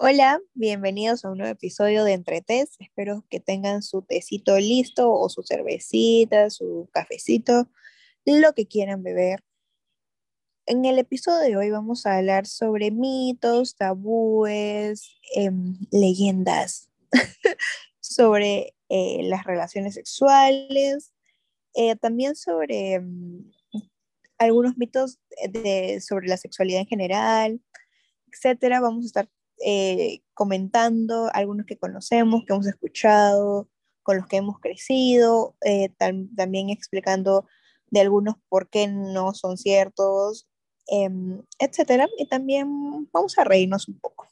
Hola, 0.00 0.40
bienvenidos 0.54 1.24
a 1.24 1.30
un 1.32 1.38
nuevo 1.38 1.50
episodio 1.50 2.04
de 2.04 2.12
Entretés. 2.12 2.76
Espero 2.78 3.24
que 3.28 3.40
tengan 3.40 3.82
su 3.82 4.02
tecito 4.02 4.56
listo 4.56 5.12
o 5.12 5.28
su 5.28 5.42
cervecita, 5.42 6.50
su 6.50 6.88
cafecito, 6.92 7.68
lo 8.24 8.52
que 8.52 8.68
quieran 8.68 9.02
beber. 9.02 9.42
En 10.66 10.84
el 10.84 11.00
episodio 11.00 11.40
de 11.40 11.56
hoy 11.56 11.70
vamos 11.70 12.06
a 12.06 12.16
hablar 12.16 12.46
sobre 12.46 12.92
mitos, 12.92 13.74
tabúes, 13.74 15.18
em, 15.34 15.76
leyendas, 15.90 16.90
sobre 17.98 18.76
eh, 18.88 19.22
las 19.24 19.42
relaciones 19.42 19.94
sexuales, 19.94 21.12
eh, 21.74 21.96
también 21.96 22.36
sobre 22.36 22.92
em, 22.94 23.50
algunos 24.38 24.76
mitos 24.78 25.18
de, 25.50 26.00
sobre 26.00 26.28
la 26.28 26.36
sexualidad 26.36 26.82
en 26.82 26.86
general, 26.86 27.60
etcétera. 28.32 28.80
Vamos 28.80 29.02
a 29.02 29.06
estar 29.08 29.28
eh, 29.64 30.22
comentando 30.34 31.30
algunos 31.32 31.66
que 31.66 31.78
conocemos, 31.78 32.44
que 32.46 32.52
hemos 32.52 32.66
escuchado, 32.66 33.68
con 34.02 34.16
los 34.16 34.26
que 34.26 34.36
hemos 34.36 34.58
crecido, 34.60 35.54
eh, 35.64 35.90
también 35.98 36.70
explicando 36.70 37.46
de 37.90 38.00
algunos 38.00 38.36
por 38.48 38.68
qué 38.68 38.88
no 38.88 39.34
son 39.34 39.56
ciertos, 39.58 40.48
em, 40.86 41.42
etcétera. 41.58 42.08
Y 42.18 42.26
también 42.26 43.08
vamos 43.12 43.38
a 43.38 43.44
reírnos 43.44 43.88
un 43.88 43.98
poco. 43.98 44.26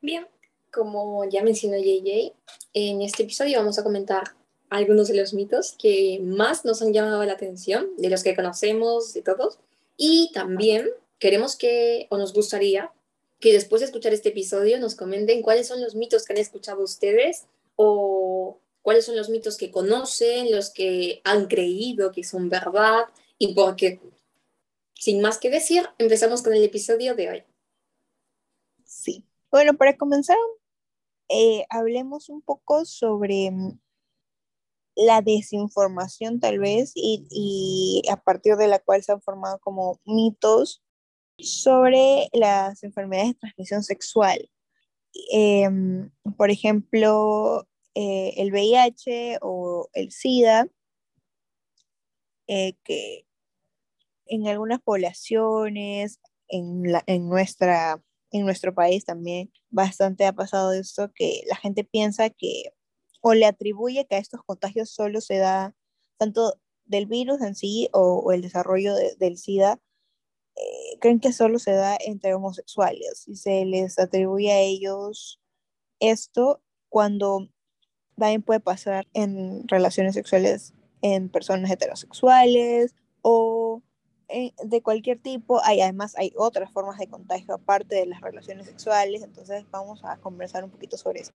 Bien, 0.00 0.26
como 0.70 1.24
ya 1.24 1.42
mencionó 1.42 1.78
JJ, 1.78 2.34
en 2.74 3.00
este 3.00 3.22
episodio 3.22 3.58
vamos 3.58 3.78
a 3.78 3.82
comentar 3.82 4.36
algunos 4.70 5.08
de 5.08 5.14
los 5.14 5.34
mitos 5.34 5.74
que 5.78 6.20
más 6.22 6.64
nos 6.64 6.82
han 6.82 6.92
llamado 6.92 7.24
la 7.24 7.34
atención, 7.34 7.88
de 7.96 8.10
los 8.10 8.22
que 8.22 8.34
conocemos, 8.34 9.12
de 9.12 9.22
todos. 9.22 9.58
Y 9.96 10.30
también 10.32 10.88
queremos 11.18 11.56
que, 11.56 12.06
o 12.10 12.18
nos 12.18 12.32
gustaría, 12.32 12.92
que 13.40 13.52
después 13.52 13.80
de 13.80 13.86
escuchar 13.86 14.12
este 14.12 14.30
episodio 14.30 14.78
nos 14.78 14.94
comenten 14.94 15.42
cuáles 15.42 15.68
son 15.68 15.82
los 15.82 15.94
mitos 15.94 16.24
que 16.24 16.32
han 16.32 16.38
escuchado 16.38 16.82
ustedes 16.82 17.46
o 17.76 18.58
cuáles 18.82 19.04
son 19.04 19.16
los 19.16 19.28
mitos 19.28 19.56
que 19.56 19.70
conocen, 19.70 20.50
los 20.50 20.70
que 20.70 21.20
han 21.24 21.46
creído 21.46 22.12
que 22.12 22.24
son 22.24 22.48
verdad 22.48 23.04
y 23.38 23.54
por 23.54 23.76
qué. 23.76 24.00
Sin 24.94 25.20
más 25.20 25.38
que 25.38 25.50
decir, 25.50 25.88
empezamos 25.98 26.42
con 26.42 26.54
el 26.54 26.64
episodio 26.64 27.14
de 27.14 27.30
hoy. 27.30 27.42
Sí. 28.84 29.24
Bueno, 29.50 29.74
para 29.76 29.96
comenzar, 29.96 30.36
eh, 31.28 31.64
hablemos 31.70 32.28
un 32.28 32.42
poco 32.42 32.84
sobre 32.84 33.50
mm, 33.50 33.78
la 34.96 35.22
desinformación 35.22 36.40
tal 36.40 36.58
vez 36.58 36.92
y, 36.94 38.02
a 38.10 38.16
partir 38.16 38.56
de 38.56 38.68
la 38.68 38.78
cual 38.78 39.02
se 39.02 39.12
han 39.12 39.22
formado 39.22 39.58
como 39.60 40.00
mitos 40.04 40.82
sobre 41.38 42.28
las 42.32 42.82
enfermedades 42.84 43.32
de 43.32 43.38
transmisión 43.40 43.82
sexual. 43.82 44.50
Em, 45.32 46.10
por 46.36 46.50
ejemplo, 46.50 47.66
eh, 47.94 48.34
el 48.36 48.52
VIH 48.52 49.38
o 49.42 49.88
el 49.94 50.12
SIDA, 50.12 50.66
eh, 52.48 52.74
que 52.84 53.26
en 54.26 54.46
algunas 54.48 54.80
poblaciones, 54.80 56.20
en, 56.48 56.84
en, 57.06 57.28
nuestra, 57.28 58.02
en 58.30 58.44
nuestro 58.44 58.74
país 58.74 59.04
también 59.04 59.52
bastante 59.70 60.26
ha 60.26 60.32
pasado 60.32 60.72
esto, 60.72 61.10
que 61.14 61.42
la 61.48 61.56
gente 61.56 61.84
piensa 61.84 62.30
que 62.30 62.72
o 63.26 63.32
le 63.32 63.46
atribuye 63.46 64.06
que 64.06 64.16
a 64.16 64.18
estos 64.18 64.42
contagios 64.44 64.90
solo 64.90 65.22
se 65.22 65.38
da 65.38 65.74
tanto 66.18 66.60
del 66.84 67.06
virus 67.06 67.40
en 67.40 67.54
sí 67.54 67.88
o, 67.94 68.32
el 68.32 68.42
desarrollo 68.42 68.94
del 68.94 69.38
SIDA, 69.38 69.80
eh, 70.56 70.98
creen 71.00 71.20
que 71.20 71.32
solo 71.32 71.58
se 71.58 71.72
da 71.72 71.96
entre 71.98 72.34
homosexuales 72.34 73.26
y 73.26 73.36
se 73.36 73.64
les 73.64 73.98
atribuye 73.98 74.52
a 74.52 74.60
ellos 74.60 75.40
esto 76.00 76.60
cuando 76.90 77.48
también 78.18 78.42
puede 78.42 78.60
pasar 78.60 79.06
en 79.14 79.66
relaciones 79.68 80.12
sexuales 80.14 80.74
en 81.00 81.30
personas 81.30 81.70
heterosexuales 81.70 82.94
o 83.22 83.82
de 84.62 84.82
cualquier 84.82 85.18
tipo. 85.18 85.62
Hay, 85.64 85.80
además, 85.80 86.14
hay 86.18 86.34
otras 86.36 86.70
formas 86.72 86.98
de 86.98 87.08
contagio 87.08 87.54
aparte 87.54 87.94
de 87.94 88.04
las 88.04 88.20
relaciones 88.20 88.66
sexuales, 88.66 89.22
entonces 89.22 89.64
vamos 89.70 90.04
a 90.04 90.18
conversar 90.18 90.62
un 90.62 90.70
poquito 90.70 90.98
sobre 90.98 91.22
eso 91.22 91.32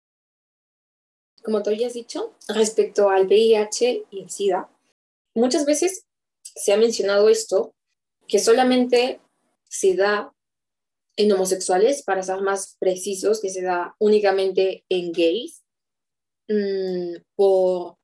como 1.43 1.63
tú 1.63 1.71
ya 1.71 1.87
has 1.87 1.93
dicho, 1.93 2.33
respecto 2.47 3.09
al 3.09 3.27
VIH 3.27 4.05
y 4.11 4.21
el 4.23 4.29
SIDA, 4.29 4.69
muchas 5.35 5.65
veces 5.65 6.05
se 6.43 6.73
ha 6.73 6.77
mencionado 6.77 7.29
esto, 7.29 7.73
que 8.27 8.39
solamente 8.39 9.21
se 9.69 9.95
da 9.95 10.33
en 11.15 11.31
homosexuales, 11.31 12.03
para 12.03 12.23
ser 12.23 12.41
más 12.41 12.77
precisos, 12.79 13.41
que 13.41 13.49
se 13.49 13.61
da 13.61 13.95
únicamente 13.99 14.85
en 14.89 15.11
gays, 15.11 15.63
mm, 16.47 17.15
por 17.35 17.97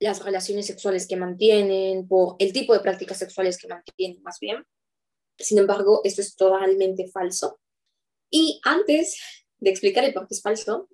las 0.00 0.24
relaciones 0.24 0.66
sexuales 0.66 1.06
que 1.06 1.16
mantienen, 1.16 2.08
por 2.08 2.36
el 2.38 2.52
tipo 2.52 2.72
de 2.72 2.80
prácticas 2.80 3.18
sexuales 3.18 3.58
que 3.58 3.68
mantienen, 3.68 4.22
más 4.22 4.38
bien. 4.40 4.64
Sin 5.38 5.58
embargo, 5.58 6.00
esto 6.04 6.20
es 6.22 6.34
totalmente 6.34 7.08
falso. 7.08 7.60
Y 8.30 8.60
antes 8.64 9.18
de 9.58 9.70
explicar 9.70 10.04
el 10.04 10.14
por 10.14 10.26
qué 10.26 10.34
es 10.34 10.42
falso, 10.42 10.88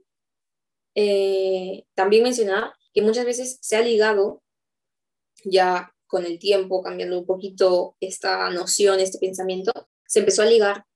eh, 1.00 1.84
también 1.94 2.24
mencionar 2.24 2.72
que 2.92 3.02
muchas 3.02 3.24
veces 3.24 3.58
se 3.60 3.76
ha 3.76 3.82
ligado 3.82 4.42
ya 5.44 5.94
con 6.08 6.26
el 6.26 6.40
tiempo, 6.40 6.82
cambiando 6.82 7.20
un 7.20 7.24
poquito 7.24 7.94
esta 8.00 8.50
noción, 8.50 8.98
este 8.98 9.20
pensamiento, 9.20 9.70
se 10.08 10.18
empezó 10.18 10.42
a 10.42 10.46
ligar 10.46 10.86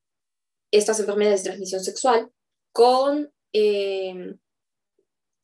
estas 0.73 0.99
enfermedades 0.99 1.45
de 1.45 1.51
transmisión 1.51 1.85
sexual 1.85 2.33
con 2.73 3.33
eh, 3.53 4.35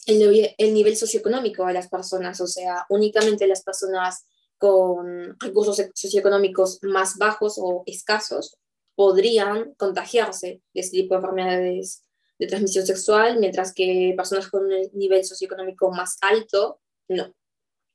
el, 0.07 0.55
el, 0.59 0.75
nivel 0.75 0.97
socioeconómico 0.97 1.65
de 1.65 1.75
las 1.75 1.89
personas, 1.89 2.41
o 2.41 2.49
sea, 2.49 2.85
únicamente 2.89 3.47
las 3.47 3.63
personas 3.63 4.27
con 4.57 5.39
recursos 5.39 5.81
socioeconómicos 5.95 6.81
más 6.83 7.17
bajos 7.17 7.61
o 7.63 7.85
escasos 7.87 8.59
podrían 8.97 9.75
contagiarse 9.75 10.63
de 10.75 10.81
este 10.81 10.97
tipo 10.97 11.15
de 11.15 11.21
enfermedades 11.21 12.08
de 12.39 12.47
transmisión 12.47 12.87
sexual, 12.87 13.39
mientras 13.41 13.75
que 13.75 14.15
personas 14.17 14.49
con 14.49 14.65
un 14.65 14.73
nivel 14.93 15.25
socioeconómico 15.25 15.91
más 15.91 16.19
alto, 16.21 16.81
no. 17.09 17.35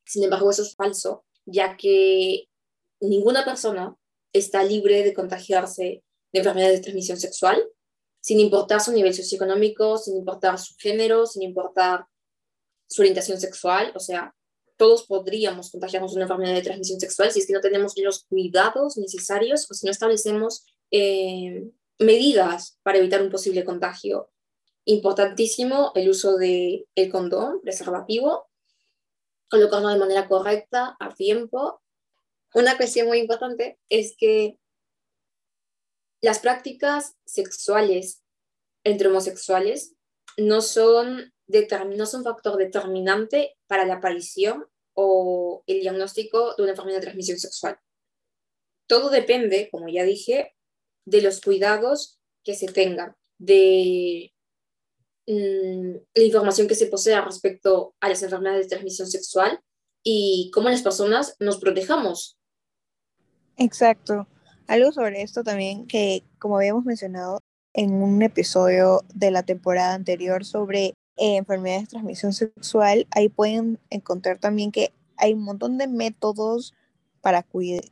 Sin 0.05 0.23
embargo, 0.23 0.51
eso 0.51 0.63
es 0.63 0.75
falso, 0.75 1.25
ya 1.45 1.77
que 1.77 2.49
ninguna 2.99 3.45
persona 3.45 3.95
está 4.33 4.63
libre 4.63 5.03
de 5.03 5.13
contagiarse 5.13 6.03
de 6.31 6.39
enfermedades 6.39 6.79
de 6.79 6.83
transmisión 6.83 7.17
sexual, 7.17 7.63
sin 8.21 8.39
importar 8.39 8.81
su 8.81 8.91
nivel 8.91 9.13
socioeconómico, 9.13 9.97
sin 9.97 10.17
importar 10.17 10.57
su 10.59 10.75
género, 10.77 11.25
sin 11.25 11.43
importar 11.43 12.05
su 12.89 13.01
orientación 13.01 13.39
sexual, 13.39 13.91
o 13.95 13.99
sea, 13.99 14.33
todos 14.77 15.05
podríamos 15.05 15.71
contagiarnos 15.71 16.11
de 16.11 16.17
una 16.17 16.25
enfermedad 16.25 16.55
de 16.55 16.61
transmisión 16.61 16.99
sexual 16.99 17.31
si 17.31 17.39
es 17.39 17.47
que 17.47 17.53
no 17.53 17.61
tenemos 17.61 17.93
los 17.97 18.25
cuidados 18.25 18.97
necesarios 18.97 19.69
o 19.69 19.73
si 19.73 19.85
no 19.85 19.91
establecemos 19.91 20.65
eh, 20.91 21.63
medidas 21.99 22.79
para 22.83 22.97
evitar 22.97 23.21
un 23.21 23.29
posible 23.29 23.63
contagio 23.63 24.32
Importantísimo 24.85 25.91
el 25.95 26.09
uso 26.09 26.37
del 26.37 26.87
el 26.95 27.11
condón, 27.11 27.61
preservativo, 27.61 28.49
colocarlo 29.49 29.89
de 29.89 29.99
manera 29.99 30.27
correcta, 30.27 30.97
a 30.99 31.13
tiempo. 31.13 31.81
Una 32.53 32.75
cuestión 32.75 33.07
muy 33.07 33.19
importante 33.19 33.79
es 33.89 34.15
que 34.17 34.57
las 36.21 36.39
prácticas 36.39 37.15
sexuales 37.25 38.23
entre 38.83 39.07
homosexuales 39.07 39.95
no 40.37 40.61
son, 40.61 41.33
no 41.95 42.05
son 42.05 42.23
factor 42.23 42.57
determinante 42.57 43.55
para 43.67 43.85
la 43.85 43.95
aparición 43.95 44.65
o 44.93 45.63
el 45.67 45.81
diagnóstico 45.81 46.55
de 46.55 46.63
una 46.63 46.71
enfermedad 46.71 46.97
de 46.97 47.03
transmisión 47.03 47.39
sexual. 47.39 47.79
Todo 48.87 49.09
depende, 49.09 49.69
como 49.71 49.87
ya 49.87 50.03
dije, 50.03 50.55
de 51.05 51.21
los 51.21 51.41
cuidados 51.41 52.19
que 52.43 52.55
se 52.55 52.67
tengan, 52.67 53.15
de 53.37 54.32
Mm, 55.25 55.95
la 56.15 56.23
información 56.23 56.67
que 56.67 56.75
se 56.75 56.87
posee 56.87 57.19
respecto 57.21 57.95
a 58.01 58.09
las 58.09 58.21
enfermedades 58.23 58.65
de 58.65 58.69
transmisión 58.69 59.07
sexual 59.07 59.59
y 60.03 60.51
cómo 60.53 60.69
las 60.69 60.81
personas 60.81 61.35
nos 61.39 61.57
protejamos. 61.57 62.37
Exacto. 63.57 64.27
Algo 64.67 64.91
sobre 64.91 65.21
esto 65.21 65.43
también 65.43 65.87
que, 65.87 66.23
como 66.39 66.57
habíamos 66.57 66.83
mencionado 66.83 67.39
en 67.73 67.93
un 67.93 68.21
episodio 68.21 69.01
de 69.13 69.31
la 69.31 69.43
temporada 69.43 69.93
anterior 69.93 70.43
sobre 70.45 70.87
eh, 71.15 71.37
enfermedades 71.37 71.83
de 71.83 71.91
transmisión 71.91 72.33
sexual, 72.33 73.07
ahí 73.11 73.29
pueden 73.29 73.79
encontrar 73.89 74.39
también 74.39 74.71
que 74.71 74.93
hay 75.17 75.33
un 75.33 75.43
montón 75.43 75.77
de 75.77 75.87
métodos 75.87 76.73
para 77.21 77.45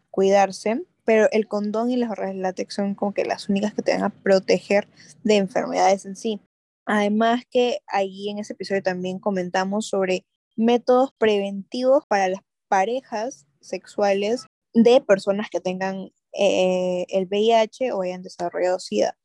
cuidarse, 0.10 0.84
pero 1.06 1.30
el 1.32 1.48
condón 1.48 1.92
y 1.92 1.96
las 1.96 2.12
látex 2.36 2.76
son 2.76 2.96
como 2.96 3.14
que 3.14 3.24
las 3.24 3.48
únicas 3.48 3.74
que 3.74 3.82
te 3.82 3.94
van 3.94 4.04
a 4.04 4.10
proteger 4.10 4.88
de 5.24 5.38
enfermedades 5.38 6.06
en 6.06 6.16
sí. 6.16 6.42
Además 6.86 7.44
que 7.50 7.80
ahí 7.88 8.30
en 8.30 8.40
ese 8.40 8.54
episodio 8.54 8.84
también 8.84 9.20
comentamos 9.20 9.88
sobre 9.88 10.26
métodos 10.56 11.14
preventivos 11.18 12.06
para 12.08 12.30
las 12.30 12.42
parejas 12.68 13.48
sexuales 13.62 14.46
de 14.74 15.02
personas 15.02 15.50
que 15.50 15.60
tengan 15.60 16.12
eh, 16.34 17.06
el 17.10 17.28
VIH 17.28 17.92
o 17.92 18.02
hayan 18.02 18.24
desarrollado 18.24 18.80
SIDA. 18.80 19.18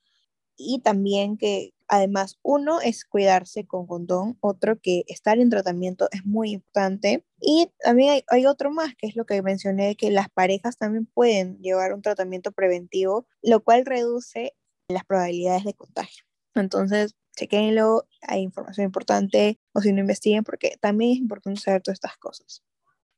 Y 0.57 0.81
también 0.81 1.37
que 1.37 1.75
además 1.89 2.39
uno 2.43 2.81
es 2.81 3.05
cuidarse 3.05 3.67
con 3.67 3.87
condón, 3.87 4.39
otro 4.41 4.81
que 4.81 5.05
estar 5.07 5.39
en 5.39 5.51
tratamiento 5.51 6.09
es 6.13 6.25
muy 6.25 6.53
importante. 6.53 7.25
Y 7.41 7.71
también 7.81 8.13
hay, 8.13 8.25
hay 8.29 8.47
otro 8.47 8.71
más, 8.71 8.95
que 8.97 9.07
es 9.07 9.17
lo 9.17 9.27
que 9.27 9.43
mencioné, 9.43 9.97
que 9.97 10.11
las 10.11 10.29
parejas 10.31 10.79
también 10.79 11.07
pueden 11.07 11.59
llevar 11.59 11.93
un 11.93 12.03
tratamiento 12.03 12.53
preventivo, 12.53 13.27
lo 13.43 13.63
cual 13.63 13.85
reduce 13.87 14.55
las 14.89 15.05
probabilidades 15.05 15.65
de 15.65 15.75
contagio. 15.75 16.26
Entonces, 16.61 17.15
chequenlo, 17.37 18.07
hay 18.23 18.41
información 18.41 18.87
importante, 18.87 19.59
o 19.73 19.81
si 19.81 19.93
no 19.93 20.01
investiguen, 20.01 20.45
porque 20.45 20.77
también 20.81 21.13
es 21.13 21.19
importante 21.19 21.61
saber 21.61 21.83
todas 21.83 21.97
estas 21.97 22.17
cosas. 22.19 22.63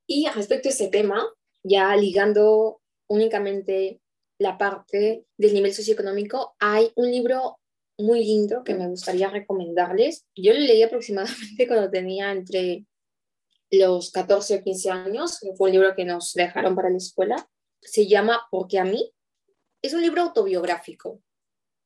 Y 0.07 0.27
respecto 0.29 0.69
a 0.69 0.73
ese 0.73 0.89
tema, 0.89 1.27
ya 1.63 1.95
ligando 1.97 2.81
únicamente 3.09 4.01
la 4.39 4.57
parte 4.59 5.25
del 5.37 5.55
nivel 5.55 5.73
socioeconómico, 5.73 6.55
hay 6.59 6.93
un 6.97 7.11
libro 7.11 7.59
muy 7.99 8.25
lindo 8.25 8.63
que 8.65 8.75
me 8.75 8.87
gustaría 8.87 9.29
recomendarles. 9.29 10.25
Yo 10.37 10.53
lo 10.53 10.61
leí 10.61 10.83
aproximadamente 10.83 11.67
cuando 11.69 11.91
tenía 11.91 12.31
entre 12.33 12.87
los 13.71 14.11
14 14.13 14.57
o 14.57 14.63
15 14.63 14.91
años, 14.91 15.41
fue 15.57 15.69
un 15.69 15.73
libro 15.73 15.95
que 15.95 16.05
nos 16.05 16.33
dejaron 16.33 16.75
para 16.75 16.91
la 16.91 16.97
escuela. 16.97 17.49
Se 17.83 18.07
llama 18.07 18.41
Porque 18.51 18.79
a 18.79 18.85
mí. 18.85 19.13
Es 19.83 19.95
un 19.95 20.03
libro 20.03 20.23
autobiográfico. 20.23 21.21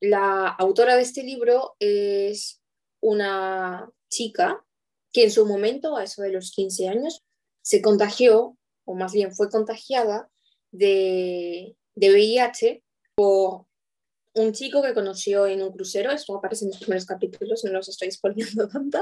La 0.02 0.48
autora 0.48 0.96
de 0.96 1.02
este 1.02 1.22
libro 1.22 1.76
es 1.78 2.60
una 3.00 3.88
chica 4.10 4.64
que 5.12 5.22
en 5.22 5.30
su 5.30 5.46
momento, 5.46 5.96
a 5.96 6.02
eso 6.02 6.22
de 6.22 6.32
los 6.32 6.50
15 6.50 6.88
años, 6.88 7.22
se 7.62 7.80
contagió, 7.80 8.58
o 8.84 8.94
más 8.94 9.12
bien 9.12 9.32
fue 9.32 9.48
contagiada 9.48 10.28
de, 10.72 11.76
de 11.94 12.10
VIH 12.10 12.82
por 13.14 13.66
un 14.34 14.52
chico 14.52 14.82
que 14.82 14.92
conoció 14.92 15.46
en 15.46 15.62
un 15.62 15.70
crucero, 15.70 16.10
esto 16.10 16.36
aparece 16.36 16.64
en 16.64 16.72
los 16.72 16.80
primeros 16.80 17.06
capítulos, 17.06 17.62
no 17.62 17.70
los 17.70 17.88
estoy 17.88 18.08
exponiendo 18.08 18.66
tanto, 18.68 18.98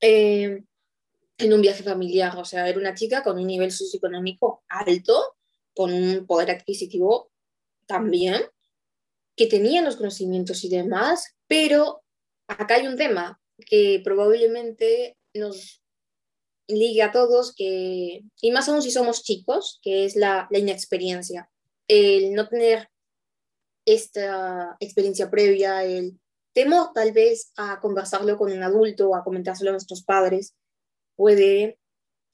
eh, 0.00 0.62
en 1.36 1.52
un 1.52 1.60
viaje 1.60 1.82
familiar, 1.82 2.36
o 2.36 2.44
sea, 2.44 2.68
era 2.68 2.78
una 2.78 2.94
chica 2.94 3.24
con 3.24 3.38
un 3.38 3.46
nivel 3.48 3.72
socioeconómico 3.72 4.62
alto, 4.68 5.36
con 5.74 5.92
un 5.92 6.26
poder 6.28 6.52
adquisitivo 6.52 7.32
también, 7.86 8.40
que 9.38 9.46
tenía 9.46 9.80
los 9.82 9.96
conocimientos 9.96 10.64
y 10.64 10.68
demás, 10.68 11.36
pero 11.46 12.02
acá 12.48 12.74
hay 12.74 12.88
un 12.88 12.96
tema 12.96 13.40
que 13.56 14.00
probablemente 14.02 15.16
nos 15.32 15.82
ligue 16.66 17.02
a 17.02 17.12
todos, 17.12 17.54
que, 17.54 18.24
y 18.42 18.50
más 18.50 18.68
aún 18.68 18.82
si 18.82 18.90
somos 18.90 19.22
chicos, 19.22 19.78
que 19.80 20.04
es 20.04 20.16
la, 20.16 20.48
la 20.50 20.58
inexperiencia, 20.58 21.48
el 21.86 22.34
no 22.34 22.48
tener 22.48 22.90
esta 23.86 24.76
experiencia 24.80 25.30
previa, 25.30 25.84
el 25.84 26.18
temor 26.52 26.90
tal 26.92 27.12
vez 27.12 27.52
a 27.56 27.80
conversarlo 27.80 28.36
con 28.36 28.52
un 28.52 28.62
adulto, 28.64 29.14
a 29.14 29.22
comentárselo 29.22 29.70
a 29.70 29.74
nuestros 29.74 30.02
padres, 30.02 30.56
puede 31.16 31.78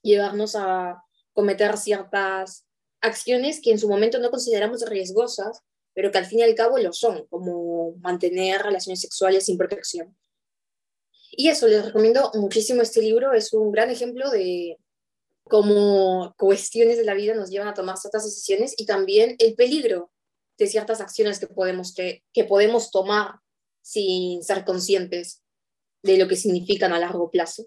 llevarnos 0.02 0.56
a 0.56 1.04
cometer 1.34 1.76
ciertas 1.76 2.66
acciones 3.02 3.60
que 3.62 3.72
en 3.72 3.78
su 3.78 3.88
momento 3.88 4.18
no 4.18 4.30
consideramos 4.30 4.88
riesgosas, 4.88 5.60
pero 5.94 6.10
que 6.10 6.18
al 6.18 6.26
fin 6.26 6.40
y 6.40 6.42
al 6.42 6.54
cabo 6.54 6.78
lo 6.78 6.92
son, 6.92 7.26
como 7.28 7.92
mantener 8.00 8.62
relaciones 8.62 9.00
sexuales 9.00 9.46
sin 9.46 9.56
protección. 9.56 10.16
Y 11.30 11.48
eso, 11.48 11.66
les 11.66 11.84
recomiendo 11.84 12.30
muchísimo 12.34 12.82
este 12.82 13.02
libro, 13.02 13.32
es 13.32 13.52
un 13.52 13.72
gran 13.72 13.90
ejemplo 13.90 14.30
de 14.30 14.78
cómo 15.44 16.34
cuestiones 16.38 16.96
de 16.96 17.04
la 17.04 17.14
vida 17.14 17.34
nos 17.34 17.50
llevan 17.50 17.68
a 17.68 17.74
tomar 17.74 17.96
ciertas 17.96 18.24
decisiones 18.24 18.74
y 18.76 18.86
también 18.86 19.36
el 19.38 19.54
peligro 19.54 20.10
de 20.58 20.66
ciertas 20.66 21.00
acciones 21.00 21.40
que 21.40 21.46
podemos, 21.46 21.94
que, 21.94 22.22
que 22.32 22.44
podemos 22.44 22.90
tomar 22.90 23.40
sin 23.82 24.42
ser 24.42 24.64
conscientes 24.64 25.42
de 26.02 26.18
lo 26.18 26.28
que 26.28 26.36
significan 26.36 26.92
a 26.92 26.98
largo 26.98 27.30
plazo. 27.30 27.66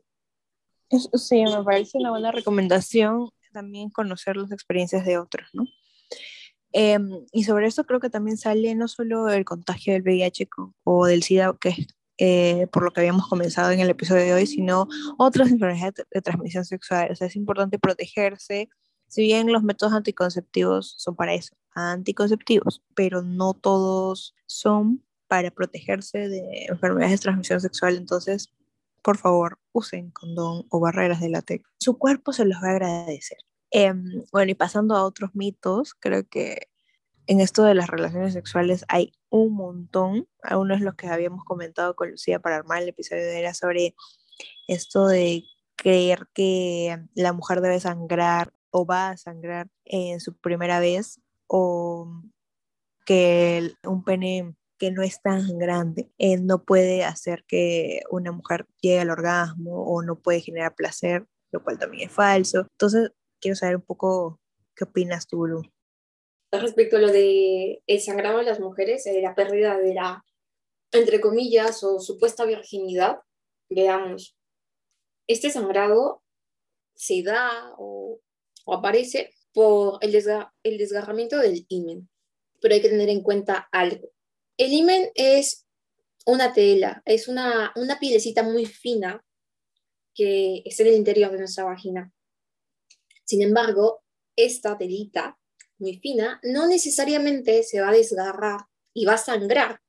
Sí, 0.89 1.43
me 1.43 1.63
parece 1.63 1.97
una 1.97 2.11
buena 2.11 2.31
recomendación 2.31 3.29
también 3.57 3.89
conocer 3.89 4.37
las 4.37 4.51
experiencias 4.51 5.03
de 5.03 5.17
otros, 5.17 5.47
¿no? 5.53 5.65
Em, 6.79 7.25
y 7.31 7.43
sobre 7.43 7.65
eso 7.65 7.85
creo 7.85 7.99
que 7.99 8.11
también 8.11 8.37
sale 8.37 8.75
no 8.75 8.87
solo 8.87 9.29
el 9.29 9.45
contagio 9.45 9.93
del 9.93 10.03
VIH 10.03 10.47
o 10.83 11.07
del 11.07 11.23
SIDA, 11.23 11.57
que 11.59 11.69
es 11.69 11.87
eh, 12.19 12.67
por 12.71 12.83
lo 12.83 12.91
que 12.91 12.99
habíamos 12.99 13.27
comenzado 13.27 13.71
en 13.71 13.79
el 13.79 13.89
episodio 13.89 14.21
de 14.21 14.33
hoy, 14.35 14.45
sino 14.45 14.87
otras 15.17 15.49
enfermedades 15.49 16.05
de 16.11 16.21
transmisión 16.21 16.65
sexual. 16.65 17.09
O 17.11 17.15
sea, 17.15 17.25
es 17.25 17.35
importante 17.35 17.79
protegerse, 17.79 18.69
si 19.07 19.23
bien 19.23 19.51
los 19.51 19.63
métodos 19.63 19.93
anticonceptivos 19.95 20.93
son 20.99 21.15
para 21.15 21.33
eso, 21.33 21.55
anticonceptivos, 21.73 22.83
pero 22.93 23.23
no 23.23 23.55
todos 23.55 24.35
son 24.45 25.03
para 25.27 25.49
protegerse 25.49 26.29
de 26.29 26.65
enfermedades 26.69 27.19
de 27.19 27.23
transmisión 27.23 27.59
sexual, 27.59 27.95
entonces, 27.95 28.53
por 29.01 29.17
favor, 29.17 29.57
usen 29.71 30.11
condón 30.11 30.67
o 30.69 30.79
barreras 30.79 31.21
de 31.21 31.29
látex. 31.29 31.67
Su 31.79 31.97
cuerpo 31.97 32.33
se 32.33 32.45
los 32.45 32.61
va 32.61 32.67
a 32.67 32.71
agradecer. 32.73 33.39
Em, 33.71 34.23
bueno, 34.31 34.51
y 34.51 34.55
pasando 34.55 34.95
a 34.95 35.03
otros 35.03 35.31
mitos, 35.33 35.93
creo 35.93 36.27
que 36.27 36.69
en 37.27 37.41
esto 37.41 37.63
de 37.63 37.75
las 37.75 37.89
relaciones 37.89 38.33
sexuales 38.33 38.85
hay 38.87 39.13
un 39.29 39.53
montón. 39.53 40.27
Algunos 40.41 40.79
de 40.79 40.85
los 40.85 40.95
que 40.95 41.07
habíamos 41.07 41.43
comentado 41.43 41.95
con 41.95 42.11
Lucía 42.11 42.39
para 42.39 42.55
armar 42.57 42.81
el 42.81 42.89
episodio 42.89 43.23
era 43.23 43.53
sobre 43.53 43.95
esto 44.67 45.07
de 45.07 45.43
creer 45.75 46.27
que 46.33 46.97
la 47.15 47.33
mujer 47.33 47.61
debe 47.61 47.79
sangrar 47.79 48.53
o 48.71 48.85
va 48.85 49.09
a 49.09 49.17
sangrar 49.17 49.69
en 49.85 50.19
su 50.19 50.35
primera 50.37 50.79
vez 50.79 51.19
o 51.47 52.07
que 53.05 53.73
un 53.83 54.03
pene 54.03 54.55
que 54.77 54.91
no 54.91 55.01
es 55.01 55.21
tan 55.21 55.57
grande 55.57 56.11
eh, 56.17 56.37
no 56.37 56.63
puede 56.63 57.03
hacer 57.03 57.45
que 57.47 58.01
una 58.11 58.31
mujer 58.31 58.67
llegue 58.81 58.99
al 58.99 59.09
orgasmo 59.09 59.83
o 59.85 60.01
no 60.03 60.19
puede 60.19 60.41
generar 60.41 60.75
placer, 60.75 61.25
lo 61.51 61.63
cual 61.63 61.79
también 61.79 62.09
es 62.09 62.13
falso. 62.13 62.67
Entonces, 62.71 63.11
quiero 63.39 63.55
saber 63.55 63.77
un 63.77 63.81
poco 63.81 64.39
qué 64.75 64.83
opinas 64.83 65.27
tú, 65.27 65.45
Lu. 65.45 65.63
Respecto 66.51 66.97
a 66.97 66.99
lo 66.99 67.11
de 67.11 67.83
el 67.87 68.01
sangrado 68.01 68.37
de 68.39 68.45
las 68.45 68.59
mujeres, 68.59 69.05
eh, 69.05 69.21
la 69.21 69.35
pérdida 69.35 69.77
de 69.77 69.93
la, 69.93 70.23
entre 70.91 71.19
comillas, 71.19 71.83
o 71.83 71.99
supuesta 71.99 72.45
virginidad, 72.45 73.19
veamos, 73.69 74.37
este 75.27 75.49
sangrado 75.49 76.23
se 76.95 77.21
da 77.21 77.73
o 77.77 78.21
o 78.67 78.75
aparece 78.75 79.33
por 79.53 79.97
el, 80.01 80.11
desgarramiento 80.77 81.39
del 81.39 81.65
himen. 81.69 82.09
Pero 82.61 82.75
hay 82.75 82.81
que 82.81 82.89
tener 82.89 83.09
en 83.09 83.23
cuenta 83.23 83.67
algo. 83.71 84.11
El 84.57 84.73
himen 84.73 85.09
es 85.15 85.65
una 86.25 86.53
tela, 86.53 87.01
es 87.05 87.29
una, 87.29 87.71
una 87.75 87.97
pielecita 87.97 88.43
muy 88.43 88.65
fina 88.65 89.23
que 90.13 90.63
está 90.65 90.83
en 90.83 90.89
el 90.89 90.95
interior 90.95 91.31
de 91.31 91.37
nuestra 91.37 91.63
vagina. 91.63 92.11
Sin 93.27 93.41
embargo, 93.41 94.03
esta 94.35 94.77
telita 94.77 95.37
muy 95.79 95.99
fina 95.99 96.39
no 96.43 96.67
necesariamente 96.67 97.63
se 97.63 97.81
va 97.81 97.89
a 97.89 97.93
desgarrar 97.93 98.61
y 98.93 99.05
va 99.05 99.13
a 99.13 99.17
sangrar 99.17 99.81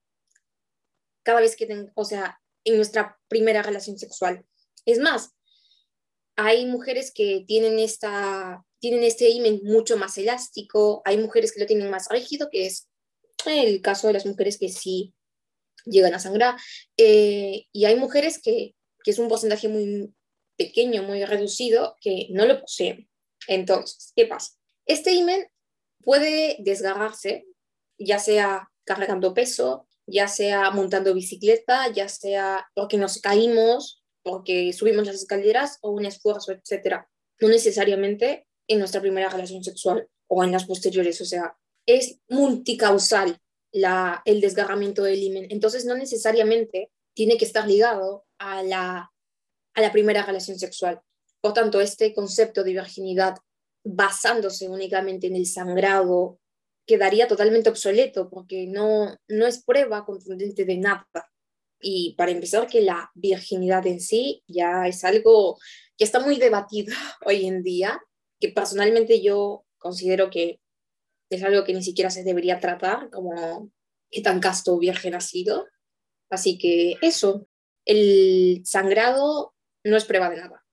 cada 1.23 1.40
vez 1.40 1.57
que, 1.57 1.90
o 1.95 2.04
sea, 2.04 2.40
en 2.64 2.76
nuestra 2.76 3.18
primera 3.28 3.62
relación 3.62 3.99
sexual. 3.99 4.45
Es 4.85 4.99
más, 4.99 5.30
hay 6.37 6.66
mujeres 6.66 7.12
que 7.14 7.45
tienen 7.47 7.78
esta 7.78 8.64
tienen 8.80 9.02
este 9.02 9.28
imen 9.28 9.61
mucho 9.64 9.97
más 9.97 10.18
elástico, 10.18 11.02
hay 11.04 11.18
mujeres 11.18 11.52
que 11.52 11.61
lo 11.61 11.66
tienen 11.66 11.90
más 11.90 12.09
rígido, 12.09 12.49
que 12.50 12.66
es 12.66 12.88
el 13.45 13.80
caso 13.83 14.07
de 14.07 14.12
las 14.12 14.26
mujeres 14.26 14.59
que 14.59 14.68
sí 14.68 15.14
llegan 15.85 16.14
a 16.14 16.21
sangrar, 16.21 16.57
eh, 16.97 17.66
y 17.73 17.85
hay 17.85 17.97
mujeres 17.97 18.40
que, 18.40 18.75
que 19.02 19.11
es 19.11 19.18
un 19.18 19.28
porcentaje 19.28 19.68
muy 19.68 20.14
pequeño, 20.57 21.02
muy 21.02 21.25
reducido, 21.25 21.97
que 22.00 22.28
no 22.30 22.47
lo 22.47 22.61
poseen. 22.61 23.08
Entonces, 23.49 24.12
¿qué 24.14 24.26
pasa? 24.26 24.52
Este 24.87 25.12
imen 25.12 25.49
puede 26.05 26.57
desgarrarse, 26.61 27.47
ya 27.99 28.21
sea 28.21 28.71
cargando 28.85 29.35
peso, 29.35 29.88
ya 30.07 30.28
sea 30.28 30.71
montando 30.71 31.12
bicicleta, 31.12 31.88
ya 31.93 32.09
sea 32.09 32.67
porque 32.75 32.97
nos 32.97 33.21
caímos, 33.21 34.02
porque 34.23 34.73
subimos 34.73 35.07
las 35.07 35.17
escaleras 35.17 35.78
o 35.83 35.90
un 35.90 36.07
esfuerzo, 36.07 36.52
etc. 36.52 37.02
No 37.40 37.49
necesariamente 37.49 38.47
en 38.69 38.78
nuestra 38.78 39.00
primera 39.00 39.28
relación 39.28 39.64
sexual 39.64 40.09
o 40.28 40.45
en 40.45 40.52
las 40.52 40.67
posteriores. 40.67 41.21
O 41.21 41.25
sea, 41.25 41.57
es 41.87 42.21
multicausal 42.28 43.38
el 43.73 44.40
desgarramiento 44.40 45.02
del 45.02 45.23
himen. 45.23 45.47
Entonces, 45.50 45.85
no 45.85 45.95
necesariamente 45.95 46.90
tiene 47.14 47.37
que 47.37 47.45
estar 47.45 47.67
ligado 47.67 48.26
a 48.38 48.62
la 48.62 49.11
primera 49.93 50.23
relación 50.25 50.59
sexual. 50.59 51.00
Por 51.40 51.52
tanto, 51.52 51.80
este 51.80 52.14
concepto 52.14 52.64
de 52.64 52.73
virginidad 52.73 53.37
basándose 53.85 54.68
únicamente 54.68 55.28
en 55.28 55.37
el 55.37 55.47
sangrado 55.47 56.40
quedaría 56.87 57.28
totalmente 57.28 57.68
obsoleto 57.68 58.28
porque 58.30 58.66
no, 58.66 59.16
no 59.28 59.47
es 59.47 59.62
prueba 59.62 60.04
contundente 60.04 60.64
de 60.64 60.78
nada. 60.78 61.07
Y 61.80 62.14
para 62.16 62.33
empezar, 62.33 62.66
que 62.66 62.80
la 62.80 63.11
virginidad 63.14 63.87
en 63.87 64.00
sí 64.00 64.42
ya 64.49 64.87
es 64.88 65.04
algo 65.04 65.59
que 65.97 66.04
está 66.04 66.21
muy 66.21 66.37
debatido 66.37 66.95
hoy 67.25 67.47
en 67.47 67.62
día 67.62 68.00
que 68.40 68.49
personalmente 68.49 69.21
yo 69.21 69.64
considero 69.78 70.30
que 70.30 70.61
es 71.30 71.42
algo 71.42 71.64
que 71.64 71.75
ni 71.75 71.83
siquiera 71.83 72.11
se 72.11 72.25
debería 72.25 72.59
tratar, 72.59 73.11
como 73.11 73.71
qué 74.11 74.23
tan 74.23 74.40
casto 74.40 74.78
virgen 74.78 75.14
ha 75.14 75.21
sido. 75.21 75.66
Así 76.30 76.59
que 76.59 76.97
eso, 77.02 77.47
el 77.85 78.62
sangrado 78.64 79.54
no 79.85 79.97
es 79.97 80.04
prueba 80.04 80.30
de 80.30 80.37
nada. 80.37 80.64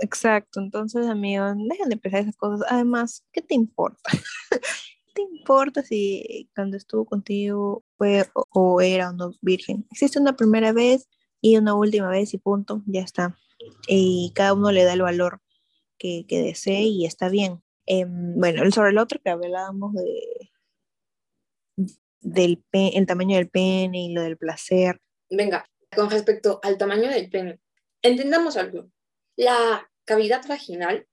Exacto, 0.00 0.60
entonces 0.60 1.06
amigos, 1.06 1.54
dejen 1.68 1.88
de 1.88 1.96
pensar 1.96 2.20
esas 2.22 2.36
cosas. 2.36 2.66
Además, 2.70 3.24
¿qué 3.32 3.42
te 3.42 3.54
importa? 3.54 4.02
¿Qué 4.50 5.12
te 5.14 5.22
importa 5.22 5.82
si 5.82 6.50
cuando 6.54 6.76
estuvo 6.76 7.06
contigo 7.06 7.84
fue 7.96 8.26
o, 8.34 8.80
era 8.80 9.10
o 9.10 9.12
no 9.12 9.32
virgen? 9.40 9.86
Existe 9.90 10.18
una 10.18 10.36
primera 10.36 10.72
vez 10.72 11.08
y 11.40 11.56
una 11.56 11.74
última 11.74 12.08
vez 12.08 12.34
y 12.34 12.38
punto, 12.38 12.82
ya 12.86 13.02
está. 13.02 13.38
Y 13.88 14.32
cada 14.34 14.52
uno 14.52 14.70
le 14.72 14.84
da 14.84 14.92
el 14.92 15.02
valor 15.02 15.40
que, 15.98 16.26
que 16.28 16.40
desee 16.42 16.82
y 16.82 17.06
está 17.06 17.28
bien. 17.28 17.62
Em, 17.86 18.34
bueno, 18.38 18.70
sobre 18.70 18.90
el 18.90 18.98
otro 18.98 19.20
que 19.22 19.30
hablábamos 19.30 19.94
de 19.94 20.50
del 22.20 22.62
el 22.72 23.06
tamaño 23.06 23.36
del 23.36 23.48
pene 23.48 24.06
y 24.06 24.12
lo 24.12 24.22
del 24.22 24.36
placer. 24.36 25.00
Venga, 25.30 25.64
con 25.94 26.10
respecto 26.10 26.60
al 26.62 26.76
tamaño 26.76 27.08
del 27.08 27.30
pene, 27.30 27.60
entendamos 28.02 28.56
algo. 28.56 28.90
La 29.36 29.90
cavidad 30.04 30.46
vaginal 30.48 31.06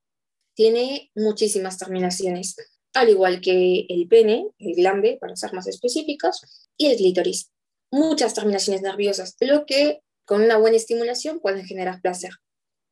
tiene 0.56 1.12
muchísimas 1.16 1.78
terminaciones, 1.78 2.56
al 2.94 3.10
igual 3.10 3.42
que 3.42 3.86
el 3.90 4.08
pene, 4.08 4.48
el 4.60 4.76
glande, 4.76 5.18
para 5.20 5.36
ser 5.36 5.54
más 5.54 5.68
específicos, 5.68 6.70
y 6.78 6.88
el 6.88 6.98
clítoris. 6.98 7.52
Muchas 7.92 8.34
terminaciones 8.34 8.82
nerviosas, 8.82 9.36
lo 9.40 9.66
que 9.66 10.02
con 10.26 10.42
una 10.42 10.58
buena 10.58 10.78
estimulación 10.78 11.40
pueden 11.40 11.66
generar 11.66 12.02
placer. 12.02 12.32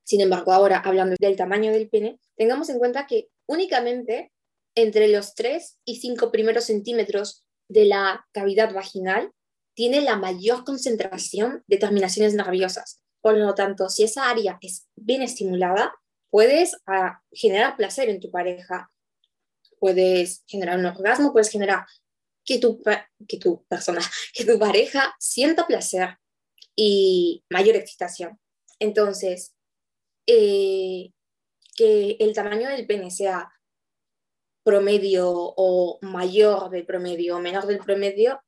Sin 0.04 0.22
embargo, 0.22 0.52
ahora 0.52 0.80
hablando 0.80 1.16
del 1.20 1.36
tamaño 1.36 1.72
del 1.72 1.90
pene, 1.90 2.20
tengamos 2.36 2.70
en 2.70 2.80
cuenta 2.80 3.08
que 3.08 3.30
únicamente 3.48 4.32
entre 4.76 5.08
los 5.08 5.36
3 5.36 5.80
y 5.86 5.98
5 5.98 6.32
primeros 6.32 6.66
centímetros 6.66 7.46
de 7.70 7.86
la 7.86 8.26
cavidad 8.32 8.74
vaginal 8.74 9.32
tiene 9.74 10.02
la 10.02 10.18
mayor 10.18 10.66
concentración 10.66 11.64
de 11.68 11.78
terminaciones 11.78 12.34
nerviosas. 12.34 13.02
Por 13.22 13.38
lo 13.38 13.54
tanto, 13.54 13.90
si 13.90 14.04
esa 14.04 14.30
área 14.30 14.58
es 14.62 14.88
bien 14.96 15.22
estimulada, 15.22 15.94
puedes 16.30 16.76
ah, 16.88 17.22
generar 17.32 17.78
placer 17.78 18.10
en 18.10 18.20
tu 18.20 18.32
pareja, 18.32 18.90
puedes 19.80 20.44
generar 20.48 20.80
un 20.80 20.86
orgasmo, 20.86 21.32
puedes 21.32 21.50
generar 21.50 21.86
que 22.46 22.60
tu, 22.60 22.82
que 23.28 23.38
tu 23.38 23.64
persona, 23.66 24.02
que 24.34 24.46
tu 24.46 24.58
pareja 24.58 25.14
sienta 25.20 25.68
placer 25.68 26.18
y 26.76 27.44
mayor 27.50 27.76
excitación. 27.76 28.40
Entonces, 28.80 29.54
eh, 30.28 31.12
que 31.76 32.18
el 32.20 32.34
tamaño 32.34 32.70
del 32.70 32.88
pene 32.88 33.12
sea 33.12 33.52
promedio 34.64 35.32
o 35.34 36.00
mayor 36.02 36.70
del 36.70 36.86
promedio 36.86 37.38
o 37.38 37.40
menor 37.40 37.66
del 37.66 37.80
promedio, 37.80 38.42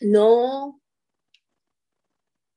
no, 0.00 0.80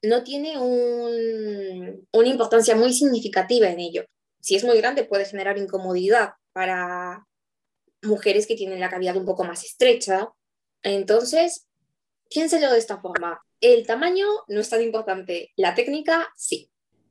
no 0.08 0.24
tiene 0.24 0.58
una 0.58 2.28
importancia 2.28 2.76
muy 2.76 2.94
significativa 2.94 3.70
en 3.70 3.80
ello. 3.80 4.06
Si 4.42 4.56
es 4.56 4.64
muy 4.64 4.78
grande 4.78 5.04
puede 5.04 5.26
generar 5.26 5.58
incomodidad 5.58 6.32
para 6.54 7.26
mujeres 8.02 8.48
que 8.48 8.56
tienen 8.56 8.80
la 8.80 8.90
cavidad 8.90 9.18
un 9.18 9.26
poco 9.26 9.44
más 9.44 9.64
estrecha. 9.64 10.30
Entonces, 10.84 11.68
piénselo 12.30 12.72
de 12.72 12.80
esta 12.80 13.00
forma. 13.00 13.42
El 13.60 13.86
tamaño 13.86 14.28
no 14.48 14.62
es 14.62 14.70
tan 14.70 14.82
importante, 14.82 15.52
la 15.56 15.74
técnica 15.76 16.30
sí. 16.36 16.70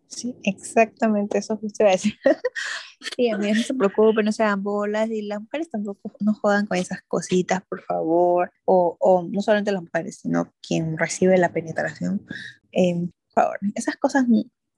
Sí, 0.09 0.37
exactamente, 0.45 1.39
eso 1.39 1.57
justo 1.57 1.83
iba 1.83 1.91
a 1.91 1.93
decir. 1.93 2.15
sí, 3.17 3.29
a 3.29 3.39
mí 3.39 3.51
no 3.53 3.63
se 3.63 3.75
preocupen, 3.75 4.25
no 4.25 4.33
sean 4.33 4.63
bolas 4.63 5.11
y 5.11 5.23
las 5.23 5.41
mujeres 5.41 5.69
tampoco 5.69 6.13
no 6.21 6.35
jodan 6.35 6.67
con 6.67 6.79
esas 6.79 7.03
cositas, 7.09 7.63
por 7.69 7.83
favor. 7.83 8.51
O, 8.65 8.97
o 9.01 9.23
no 9.23 9.43
solamente 9.43 9.73
las 9.73 9.83
mujeres, 9.83 10.19
sino 10.23 10.53
quien 10.67 10.97
recibe 10.97 11.39
la 11.39 11.53
penetración. 11.53 12.25
Eh, 12.73 13.09
por 13.35 13.43
favor, 13.43 13.59
esas 13.75 13.97
cosas. 13.97 14.25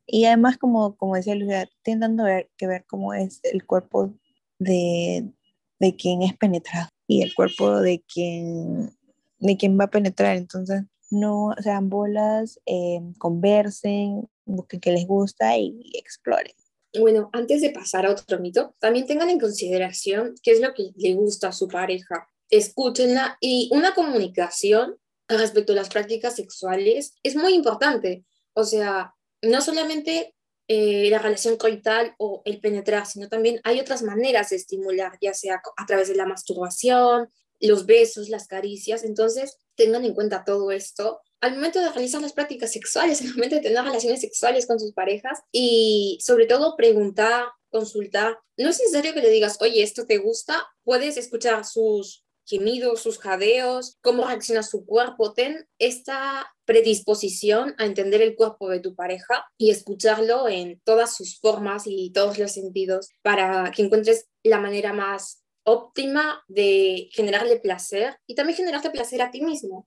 Y 0.07 0.25
además, 0.25 0.57
como, 0.57 0.97
como 0.97 1.17
decía 1.17 1.35
Lucia, 1.35 1.69
intentando 1.85 2.25
ver, 2.25 2.51
que 2.57 2.67
ver 2.67 2.85
cómo 2.87 3.13
es 3.13 3.41
el 3.43 3.67
cuerpo 3.67 4.15
de, 4.59 5.31
de 5.79 5.97
quien 5.97 6.23
es 6.23 6.37
penetrado 6.37 6.89
y 7.07 7.23
el 7.23 7.35
cuerpo 7.35 7.81
de 7.81 8.03
quien, 8.13 8.91
de 9.39 9.57
quien 9.57 9.79
va 9.79 9.85
a 9.85 9.91
penetrar. 9.91 10.37
Entonces, 10.37 10.85
no 11.11 11.55
sean 11.63 11.89
bolas, 11.89 12.61
eh, 12.67 13.01
conversen, 13.19 14.29
busquen 14.45 14.81
que 14.81 14.93
les 14.93 15.07
gusta 15.07 15.57
y 15.57 15.93
exploren. 15.95 16.55
Bueno, 16.99 17.29
antes 17.33 17.61
de 17.61 17.71
pasar 17.71 18.07
a 18.07 18.11
otro 18.11 18.39
mito, 18.39 18.75
también 18.79 19.07
tengan 19.07 19.31
en 19.31 19.39
consideración 19.39 20.35
qué 20.43 20.53
es 20.53 20.61
lo 20.61 20.73
que 20.75 20.91
le 20.97 21.15
gusta 21.15 21.49
a 21.49 21.53
su 21.53 21.69
pareja. 21.69 22.29
Escúchenla 22.51 23.37
y 23.41 23.69
una 23.73 23.95
comunicación 23.95 24.97
respecto 25.29 25.73
a 25.73 25.77
las 25.77 25.91
prácticas 25.91 26.37
sexuales 26.37 27.15
es 27.23 27.37
muy 27.37 27.55
importante. 27.55 28.25
O 28.55 28.65
sea, 28.65 29.15
no 29.43 29.61
solamente 29.61 30.35
eh, 30.67 31.09
la 31.11 31.19
relación 31.19 31.57
coital 31.57 32.15
o 32.19 32.43
el 32.45 32.61
penetrar, 32.61 33.07
sino 33.07 33.29
también 33.29 33.61
hay 33.65 33.81
otras 33.81 34.03
maneras 34.03 34.51
de 34.51 34.57
estimular, 34.57 35.13
ya 35.21 35.35
sea 35.35 35.61
a 35.77 35.87
través 35.87 36.09
de 36.09 36.15
la 36.15 36.27
masturbación, 36.27 37.31
los 37.61 37.87
besos, 37.87 38.29
las 38.29 38.47
caricias. 38.47 39.05
Entonces, 39.05 39.57
tengan 39.75 40.05
en 40.05 40.15
cuenta 40.15 40.45
todo 40.45 40.71
esto 40.71 41.21
al 41.41 41.55
momento 41.55 41.81
de 41.81 41.91
realizar 41.91 42.21
las 42.21 42.33
prácticas 42.33 42.73
sexuales, 42.73 43.21
al 43.23 43.35
momento 43.35 43.57
de 43.57 43.63
tener 43.63 43.85
relaciones 43.85 44.21
sexuales 44.21 44.67
con 44.67 44.81
sus 44.81 44.93
parejas 44.93 45.41
y 45.53 46.19
sobre 46.21 46.47
todo 46.47 46.77
preguntar, 46.77 47.47
consultar. 47.71 48.39
No 48.57 48.71
es 48.71 48.79
necesario 48.79 49.15
que 49.15 49.21
le 49.21 49.31
digas, 49.31 49.59
oye, 49.61 49.83
esto 49.83 50.07
te 50.07 50.19
gusta, 50.19 50.67
puedes 50.85 51.17
escuchar 51.17 51.65
sus 51.65 52.25
gemidos, 52.47 53.03
sus 53.03 53.19
jadeos, 53.19 53.99
cómo 54.01 54.27
reacciona 54.27 54.63
su 54.63 54.87
cuerpo. 54.87 55.35
Ten 55.35 55.69
esta 55.79 56.51
predisposición 56.65 57.75
a 57.77 57.85
entender 57.85 58.23
el 58.23 58.37
cuerpo 58.37 58.71
de 58.71 58.81
tu 58.81 58.95
pareja 58.95 59.47
y 59.59 59.71
escucharlo 59.71 60.49
en 60.49 60.81
todas 60.83 61.15
sus 61.15 61.39
formas 61.41 61.83
y 61.87 62.11
todos 62.11 62.39
los 62.39 62.53
sentidos 62.53 63.11
para 63.23 63.71
que 63.71 63.83
encuentres 63.83 64.29
la 64.43 64.59
manera 64.59 64.95
más 64.95 65.43
óptima 65.69 66.43
de 66.49 67.09
generarle 67.13 67.59
placer 67.59 68.19
y 68.27 68.35
también 68.35 68.57
generarte 68.57 68.91
placer 68.91 69.23
a 69.23 69.31
ti 69.31 69.43
mismo. 69.43 69.87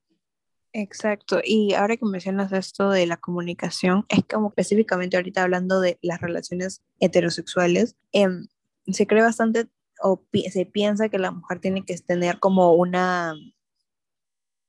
Exacto, 0.73 1.41
y 1.43 1.73
ahora 1.73 1.97
que 1.97 2.05
mencionas 2.05 2.53
esto 2.53 2.89
de 2.89 3.05
la 3.05 3.17
comunicación, 3.17 4.05
es 4.07 4.23
como 4.23 4.49
específicamente 4.49 5.17
ahorita 5.17 5.43
hablando 5.43 5.81
de 5.81 5.99
las 6.01 6.21
relaciones 6.21 6.81
heterosexuales, 6.99 7.97
em, 8.13 8.47
se 8.87 9.05
cree 9.05 9.21
bastante 9.21 9.67
o 10.01 10.23
se 10.49 10.65
piensa 10.65 11.09
que 11.09 11.19
la 11.19 11.31
mujer 11.31 11.59
tiene 11.59 11.83
que 11.83 11.97
tener 11.97 12.39
como 12.39 12.73
una 12.73 13.35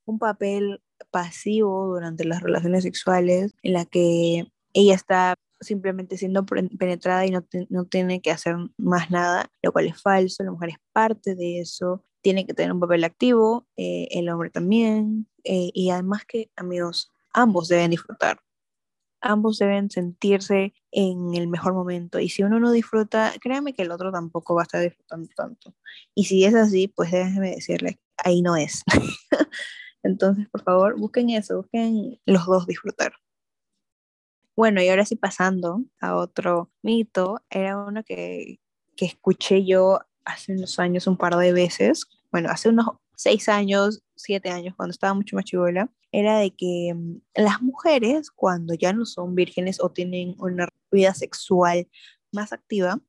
un 0.04 0.18
papel 0.18 0.82
pasivo 1.10 1.86
durante 1.94 2.24
las 2.24 2.42
relaciones 2.42 2.82
sexuales 2.82 3.54
en 3.62 3.72
la 3.72 3.84
que 3.84 4.46
ella 4.72 4.94
está 4.94 5.36
simplemente 5.62 6.16
siendo 6.16 6.44
penetrada 6.44 7.26
y 7.26 7.30
no, 7.30 7.44
no 7.68 7.84
tiene 7.86 8.20
que 8.20 8.30
hacer 8.30 8.56
más 8.76 9.10
nada, 9.10 9.50
lo 9.62 9.72
cual 9.72 9.86
es 9.86 10.00
falso, 10.00 10.42
la 10.42 10.52
mujer 10.52 10.70
es 10.70 10.76
parte 10.92 11.34
de 11.34 11.60
eso, 11.60 12.04
tiene 12.22 12.46
que 12.46 12.54
tener 12.54 12.72
un 12.72 12.80
papel 12.80 13.04
activo, 13.04 13.66
eh, 13.76 14.08
el 14.12 14.28
hombre 14.28 14.50
también, 14.50 15.28
eh, 15.44 15.70
y 15.74 15.90
además 15.90 16.24
que, 16.26 16.50
amigos, 16.56 17.10
ambos 17.32 17.68
deben 17.68 17.90
disfrutar, 17.90 18.40
ambos 19.20 19.58
deben 19.58 19.90
sentirse 19.90 20.74
en 20.92 21.34
el 21.34 21.48
mejor 21.48 21.74
momento, 21.74 22.20
y 22.20 22.28
si 22.28 22.42
uno 22.42 22.60
no 22.60 22.72
disfruta, 22.72 23.32
créanme 23.40 23.74
que 23.74 23.82
el 23.82 23.90
otro 23.90 24.12
tampoco 24.12 24.54
va 24.54 24.62
a 24.62 24.64
estar 24.64 24.82
disfrutando 24.82 25.28
tanto, 25.36 25.74
y 26.14 26.24
si 26.24 26.44
es 26.44 26.54
así, 26.54 26.88
pues 26.88 27.10
déjenme 27.10 27.50
decirles, 27.50 27.96
ahí 28.16 28.42
no 28.42 28.56
es. 28.56 28.82
Entonces, 30.02 30.48
por 30.50 30.62
favor, 30.62 30.98
busquen 30.98 31.30
eso, 31.30 31.58
busquen 31.58 32.20
los 32.26 32.46
dos 32.46 32.66
disfrutar. 32.66 33.12
Bueno, 34.56 34.82
y 34.82 34.88
ahora 34.88 35.04
sí 35.06 35.16
pasando 35.16 35.82
a 36.00 36.16
otro 36.16 36.70
mito, 36.82 37.40
era 37.50 37.78
uno 37.78 38.04
que, 38.04 38.60
que 38.96 39.06
escuché 39.06 39.64
yo 39.64 40.00
hace 40.24 40.52
unos 40.52 40.78
años 40.78 41.06
un 41.06 41.16
par 41.16 41.36
de 41.36 41.52
veces, 41.52 42.06
bueno, 42.30 42.50
hace 42.50 42.68
unos 42.68 42.86
seis 43.16 43.48
años, 43.48 44.02
siete 44.16 44.50
años, 44.50 44.74
cuando 44.76 44.92
estaba 44.92 45.14
mucho 45.14 45.36
más 45.36 45.44
chivola, 45.44 45.90
era 46.12 46.38
de 46.38 46.50
que 46.54 46.92
mm, 46.94 47.20
las 47.34 47.62
mujeres, 47.62 48.30
cuando 48.30 48.74
ya 48.74 48.92
no 48.92 49.06
son 49.06 49.34
vírgenes 49.34 49.80
o 49.80 49.90
tienen 49.90 50.34
una 50.38 50.68
vida 50.90 51.14
sexual 51.14 51.88
más 52.32 52.52
activa, 52.52 53.00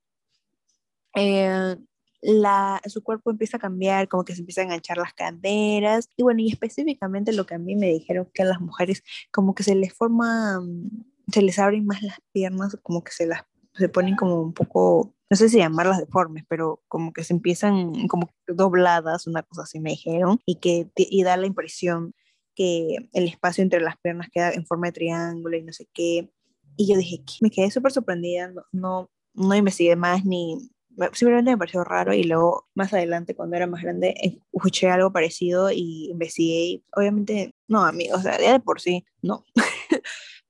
eh, 1.16 1.78
la, 2.22 2.82
su 2.86 3.04
cuerpo 3.04 3.32
empieza 3.32 3.58
a 3.58 3.60
cambiar, 3.60 4.08
como 4.08 4.24
que 4.24 4.34
se 4.34 4.42
empiezan 4.42 4.64
a 4.64 4.66
enganchar 4.66 4.98
las 4.98 5.14
caderas, 5.14 6.10
y 6.16 6.24
bueno, 6.24 6.42
y 6.42 6.50
específicamente 6.50 7.34
lo 7.34 7.46
que 7.46 7.56
a 7.56 7.60
mí 7.60 7.76
me 7.76 7.88
dijeron 7.88 8.30
que 8.34 8.44
a 8.44 8.46
las 8.46 8.62
mujeres 8.62 9.04
como 9.32 9.54
que 9.56 9.64
se 9.64 9.76
les 9.76 9.94
forma, 9.94 10.60
mm, 10.62 11.06
se 11.32 11.42
les 11.42 11.60
abren 11.60 11.86
más 11.86 12.02
las 12.02 12.20
piernas, 12.32 12.78
como 12.84 13.04
que 13.04 13.12
se 13.12 13.28
las 13.28 13.44
se 13.76 13.90
ponen 13.90 14.16
como 14.16 14.40
un 14.40 14.54
poco 14.54 15.16
no 15.34 15.38
sé 15.38 15.50
si 15.50 15.58
llamarlas 15.58 15.98
deformes, 15.98 16.44
pero 16.48 16.84
como 16.88 17.12
que 17.12 17.24
se 17.24 17.34
empiezan 17.34 18.08
como 18.08 18.30
dobladas, 18.46 19.26
una 19.26 19.42
cosa 19.42 19.64
así 19.64 19.80
me 19.80 19.90
dijeron, 19.90 20.40
y 20.46 20.58
que 20.58 20.92
y 20.96 21.24
da 21.24 21.38
la 21.38 21.48
impresión 21.48 22.14
que 22.56 22.98
el 23.14 23.28
espacio 23.28 23.64
entre 23.64 23.82
las 23.82 23.98
piernas 23.98 24.28
queda 24.32 24.52
en 24.52 24.68
forma 24.68 24.88
de 24.88 24.94
triángulo 24.94 25.58
y 25.58 25.64
no 25.64 25.74
sé 25.74 25.88
qué. 25.92 26.30
Y 26.78 26.88
yo 26.88 26.98
dije, 26.98 27.24
me 27.42 27.50
quedé 27.50 27.72
súper 27.72 27.92
sorprendida, 27.92 28.54
no, 28.72 29.10
no, 29.34 29.56
investigué 29.56 29.96
más 29.96 30.24
ni, 30.24 30.70
simplemente 31.14 31.50
me 31.50 31.58
pareció 31.58 31.84
raro 31.84 32.14
y 32.14 32.24
luego 32.26 32.68
más 32.76 32.94
adelante 32.94 33.36
cuando 33.36 33.56
era 33.56 33.66
más 33.66 33.82
grande 33.82 34.14
escuché 34.54 34.90
algo 34.92 35.12
parecido 35.12 35.72
y 35.72 36.10
investigué 36.12 36.84
obviamente 36.96 37.56
no 37.68 37.84
amigos, 37.86 38.20
o 38.20 38.22
sea, 38.22 38.40
ya 38.40 38.54
de 38.54 38.60
por 38.60 38.80
sí 38.82 39.04
no, 39.24 39.44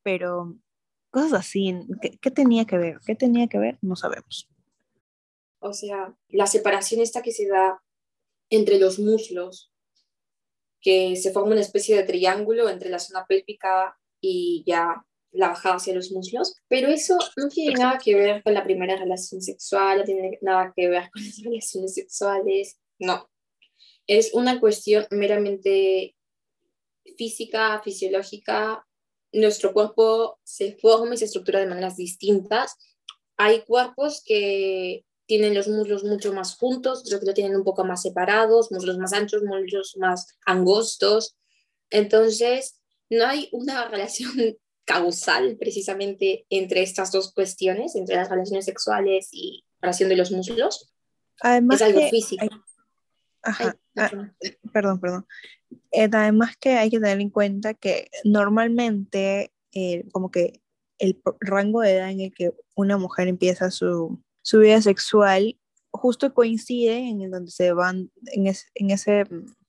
pero 0.03 0.57
cosas 1.13 1.33
así, 1.33 1.73
¿qué, 2.01 2.17
¿qué, 2.19 2.31
tenía 2.31 2.65
que 2.65 2.77
ver? 2.77 2.99
¿Qué 3.05 3.15
tenía 3.15 3.47
que 3.47 3.59
ver? 3.59 3.77
No 3.81 3.95
sabemos. 3.95 4.49
O 5.59 5.71
sea, 5.71 6.13
la 6.29 6.47
separación 6.47 6.99
esta 7.01 7.21
que 7.21 7.31
se 7.31 7.47
da 7.47 7.81
entre 8.49 8.79
los 8.79 8.99
muslos, 8.99 9.71
que 10.81 11.15
se 11.15 11.31
forma 11.31 11.51
una 11.51 11.61
especie 11.61 11.95
de 11.95 12.03
triángulo 12.03 12.67
entre 12.67 12.89
la 12.89 12.99
zona 12.99 13.25
pélvica 13.25 13.97
y 14.19 14.63
ya 14.65 15.05
la 15.31 15.49
bajada 15.49 15.75
hacia 15.75 15.95
los 15.95 16.11
muslos, 16.11 16.55
pero 16.67 16.89
eso 16.89 17.17
no 17.37 17.47
tiene 17.47 17.75
nada 17.75 17.99
que 18.03 18.15
ver 18.15 18.43
con 18.43 18.53
la 18.53 18.63
primera 18.63 18.95
relación 18.95 19.41
sexual, 19.41 19.99
no 19.99 20.03
tiene 20.03 20.39
nada 20.41 20.73
que 20.75 20.89
ver 20.89 21.09
con 21.11 21.23
las 21.23 21.37
relaciones 21.43 21.93
sexuales, 21.93 22.79
no. 22.99 23.29
Es 24.07 24.33
una 24.33 24.59
cuestión 24.59 25.05
meramente 25.11 26.15
física, 27.17 27.81
fisiológica. 27.83 28.85
Nuestro 29.33 29.73
cuerpo 29.73 30.39
se 30.43 30.77
forma 30.77 31.15
y 31.15 31.17
se 31.17 31.25
estructura 31.25 31.59
de 31.59 31.65
maneras 31.65 31.97
distintas. 31.97 32.77
Hay 33.35 33.61
cuerpos 33.61 34.21
que 34.25 35.05
tienen 35.25 35.55
los 35.55 35.67
muslos 35.67 36.03
mucho 36.03 36.33
más 36.33 36.55
juntos, 36.55 37.01
otros 37.01 37.19
que 37.19 37.25
lo 37.25 37.33
tienen 37.33 37.55
un 37.55 37.63
poco 37.63 37.83
más 37.83 38.01
separados, 38.01 38.71
muslos 38.71 38.97
más 38.97 39.13
anchos, 39.13 39.43
muslos 39.43 39.95
más 39.97 40.37
angostos. 40.45 41.35
Entonces, 41.89 42.79
no 43.09 43.25
hay 43.25 43.49
una 43.51 43.87
relación 43.89 44.57
causal 44.85 45.55
precisamente 45.57 46.45
entre 46.49 46.83
estas 46.83 47.11
dos 47.11 47.33
cuestiones, 47.33 47.95
entre 47.95 48.15
las 48.15 48.29
relaciones 48.29 48.65
sexuales 48.65 49.29
y 49.31 49.63
relación 49.81 50.09
de 50.09 50.17
los 50.17 50.31
muslos. 50.31 50.93
Además 51.39 51.81
es 51.81 51.87
algo 51.87 52.09
físico. 52.09 52.45
Ajá, 53.43 53.77
ah, 53.97 54.09
perdón, 54.71 54.99
perdón. 54.99 55.27
Eh, 55.91 56.09
además 56.11 56.55
que 56.57 56.77
hay 56.77 56.89
que 56.89 56.99
tener 56.99 57.19
en 57.19 57.29
cuenta 57.29 57.73
que 57.73 58.09
normalmente 58.23 59.53
eh, 59.73 60.05
como 60.11 60.31
que 60.31 60.61
el 60.99 61.21
rango 61.41 61.81
de 61.81 61.95
edad 61.95 62.09
en 62.09 62.21
el 62.21 62.33
que 62.33 62.53
una 62.75 62.97
mujer 62.97 63.27
empieza 63.27 63.69
su, 63.71 64.21
su 64.41 64.59
vida 64.59 64.81
sexual 64.81 65.57
justo 65.91 66.33
coincide 66.33 66.97
en 66.97 67.21
el 67.21 67.31
donde 67.31 67.51
se 67.51 67.71
van 67.73 68.11
en, 68.31 68.47
en 68.47 68.91
ese 68.91 69.25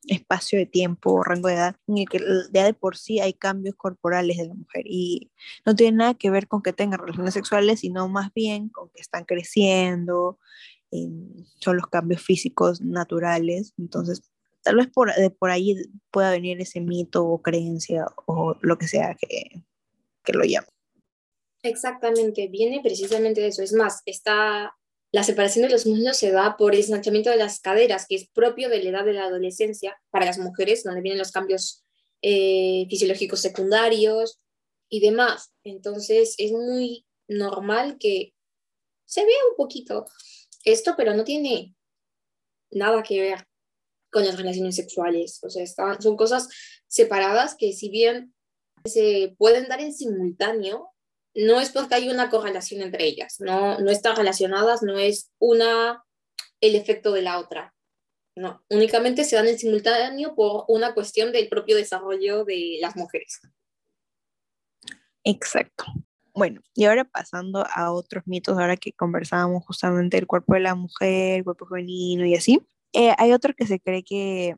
espacio 0.07 0.59
de 0.59 0.67
tiempo 0.67 1.13
o 1.13 1.23
rango 1.23 1.49
de 1.49 1.55
edad 1.55 1.77
en 1.87 1.99
el 1.99 2.09
que 2.09 2.21
ya 2.53 2.65
de 2.65 2.75
por 2.75 2.97
sí 2.97 3.21
hay 3.21 3.33
cambios 3.33 3.75
corporales 3.75 4.37
de 4.37 4.49
la 4.49 4.55
mujer 4.55 4.85
y 4.87 5.31
no 5.65 5.75
tiene 5.75 5.99
nada 5.99 6.15
que 6.15 6.31
ver 6.31 6.49
con 6.49 6.63
que 6.63 6.73
tengan 6.73 7.01
relaciones 7.01 7.35
sexuales, 7.35 7.81
sino 7.81 8.09
más 8.09 8.33
bien 8.35 8.69
con 8.69 8.91
que 8.91 9.01
están 9.01 9.25
creciendo, 9.25 10.39
son 10.91 11.77
los 11.77 11.87
cambios 11.89 12.23
físicos 12.23 12.81
naturales, 12.81 13.73
entonces 13.79 14.23
tal 14.63 14.77
vez 14.77 14.89
por, 14.89 15.15
de 15.15 15.31
por 15.31 15.51
ahí 15.51 15.77
pueda 16.11 16.31
venir 16.31 16.61
ese 16.61 16.81
mito 16.81 17.27
o 17.27 17.43
creencia 17.43 18.07
o 18.27 18.57
lo 18.61 18.79
que 18.79 18.89
sea 18.89 19.15
que, 19.15 19.63
que 20.23 20.33
lo 20.33 20.45
llame. 20.45 20.69
Exactamente, 21.63 22.49
viene 22.49 22.81
precisamente 22.83 23.41
de 23.41 23.49
eso. 23.49 23.63
Es 23.63 23.73
más, 23.73 24.03
está 24.07 24.75
la 25.15 25.23
separación 25.23 25.65
de 25.65 25.71
los 25.71 25.87
muslos 25.87 26.17
se 26.17 26.33
da 26.33 26.57
por 26.57 26.75
el 26.75 26.81
ensanchamiento 26.81 27.31
de 27.31 27.37
las 27.37 27.61
caderas, 27.61 28.07
que 28.09 28.17
es 28.17 28.29
propio 28.31 28.69
de 28.69 28.83
la 28.83 28.91
edad 28.91 29.05
de 29.05 29.13
la 29.13 29.27
adolescencia 29.27 29.97
para 30.11 30.27
las 30.27 30.39
mujeres, 30.39 30.83
donde 30.83 31.03
vienen 31.03 31.21
los 31.21 31.31
cambios 31.31 31.85
eh, 32.21 32.85
fisiológicos 32.91 33.41
secundarios 33.41 34.41
y 34.89 34.99
demás. 34.99 35.53
Entonces 35.63 36.35
es 36.37 36.51
muy 36.51 37.07
normal 37.29 37.97
que 38.01 38.35
se 39.05 39.25
vea 39.25 39.39
un 39.51 39.57
poquito 39.57 40.05
esto, 40.65 40.95
pero 40.97 41.15
no 41.15 41.25
tiene 41.25 41.75
nada 42.71 43.03
que 43.03 43.21
ver 43.21 43.47
con 44.11 44.25
las 44.25 44.37
relaciones 44.37 44.77
sexuales. 44.77 45.41
O 45.43 45.51
sea, 45.51 45.67
son 46.01 46.17
cosas 46.17 46.49
separadas 46.87 47.57
que 47.57 47.73
si 47.73 47.89
bien 47.89 48.35
se 48.85 49.35
pueden 49.39 49.69
dar 49.69 49.81
en 49.81 49.93
simultáneo, 49.93 50.91
no 51.35 51.61
es 51.61 51.71
porque 51.71 51.97
hay 51.97 52.09
una 52.09 52.31
correlación 52.31 52.81
entre 52.83 53.05
ellas, 53.05 53.37
no, 53.41 53.79
no 53.81 53.91
están 53.91 54.17
relacionadas, 54.17 54.83
no 54.83 54.99
es 54.99 55.33
una 55.39 56.05
el 56.61 56.77
efecto 56.77 57.13
de 57.13 57.23
la 57.23 57.39
otra. 57.39 57.75
No, 58.37 58.65
únicamente 58.69 59.25
se 59.25 59.37
dan 59.37 59.47
en 59.47 59.59
simultáneo 59.59 60.35
por 60.35 60.65
una 60.69 60.93
cuestión 60.95 61.31
del 61.31 61.49
propio 61.49 61.77
desarrollo 61.77 62.45
de 62.45 62.79
las 62.81 62.97
mujeres. 62.97 63.41
Exacto. 65.23 65.85
Bueno, 66.35 66.61
y 66.75 66.85
ahora 66.85 67.05
pasando 67.05 67.65
a 67.75 67.93
otros 67.93 68.25
mitos, 68.27 68.59
ahora 68.59 68.77
que 68.77 68.93
conversábamos 68.93 69.65
justamente 69.65 70.17
del 70.17 70.27
cuerpo 70.27 70.55
de 70.55 70.61
la 70.61 70.75
mujer, 70.75 71.39
el 71.39 71.45
cuerpo 71.45 71.67
femenino 71.67 72.27
y 72.27 72.35
así, 72.35 72.61
eh, 72.93 73.15
hay 73.19 73.33
otro 73.33 73.55
que 73.55 73.67
se 73.67 73.81
cree 73.81 74.03
que, 74.03 74.57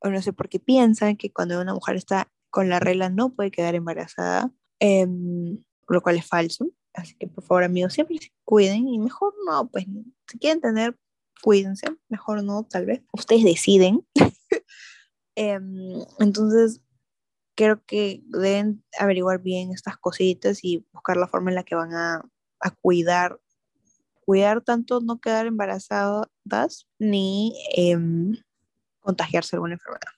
o 0.00 0.10
no 0.10 0.20
sé 0.22 0.32
por 0.32 0.48
qué 0.48 0.60
piensan 0.60 1.16
que 1.16 1.32
cuando 1.32 1.60
una 1.60 1.74
mujer 1.74 1.96
está 1.96 2.28
con 2.50 2.68
la 2.68 2.80
regla 2.80 3.08
no 3.08 3.30
puede 3.34 3.50
quedar 3.50 3.74
embarazada. 3.74 4.50
Em, 4.80 5.62
lo 5.88 6.02
cual 6.02 6.16
es 6.16 6.26
falso. 6.26 6.66
Así 6.94 7.14
que 7.14 7.26
por 7.28 7.44
favor 7.44 7.64
amigos, 7.64 7.92
siempre 7.92 8.18
se 8.18 8.32
cuiden 8.44 8.88
y 8.88 8.98
mejor 8.98 9.34
no, 9.46 9.68
pues 9.68 9.86
si 10.28 10.38
quieren 10.38 10.60
tener, 10.60 10.96
cuídense, 11.42 11.86
mejor 12.08 12.42
no, 12.42 12.64
tal 12.64 12.86
vez. 12.86 13.02
Ustedes 13.12 13.44
deciden. 13.44 14.06
Em, 15.36 16.02
entonces, 16.18 16.82
creo 17.60 17.84
que 17.84 18.22
deben 18.26 18.82
averiguar 18.98 19.40
bien 19.42 19.72
estas 19.72 19.98
cositas 19.98 20.60
y 20.62 20.86
buscar 20.92 21.16
la 21.16 21.28
forma 21.28 21.50
en 21.50 21.56
la 21.56 21.64
que 21.64 21.74
van 21.74 21.92
a, 21.92 22.22
a 22.60 22.70
cuidar, 22.70 23.40
cuidar 24.24 24.62
tanto 24.62 25.00
no 25.00 25.20
quedar 25.20 25.46
embarazadas 25.46 26.86
ni 26.98 27.54
em, 27.76 28.36
contagiarse 29.00 29.56
alguna 29.56 29.74
enfermedad. 29.74 30.12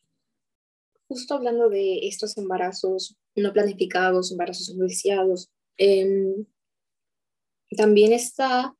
Justo 1.08 1.34
hablando 1.34 1.68
de 1.68 2.06
estos 2.06 2.36
embarazos 2.38 3.16
no 3.34 3.52
planificados, 3.52 4.30
embarazos 4.30 4.74
no 4.76 4.84
deseados, 4.84 5.50
Em, 5.76 6.46
también 7.76 8.12
está 8.12 8.76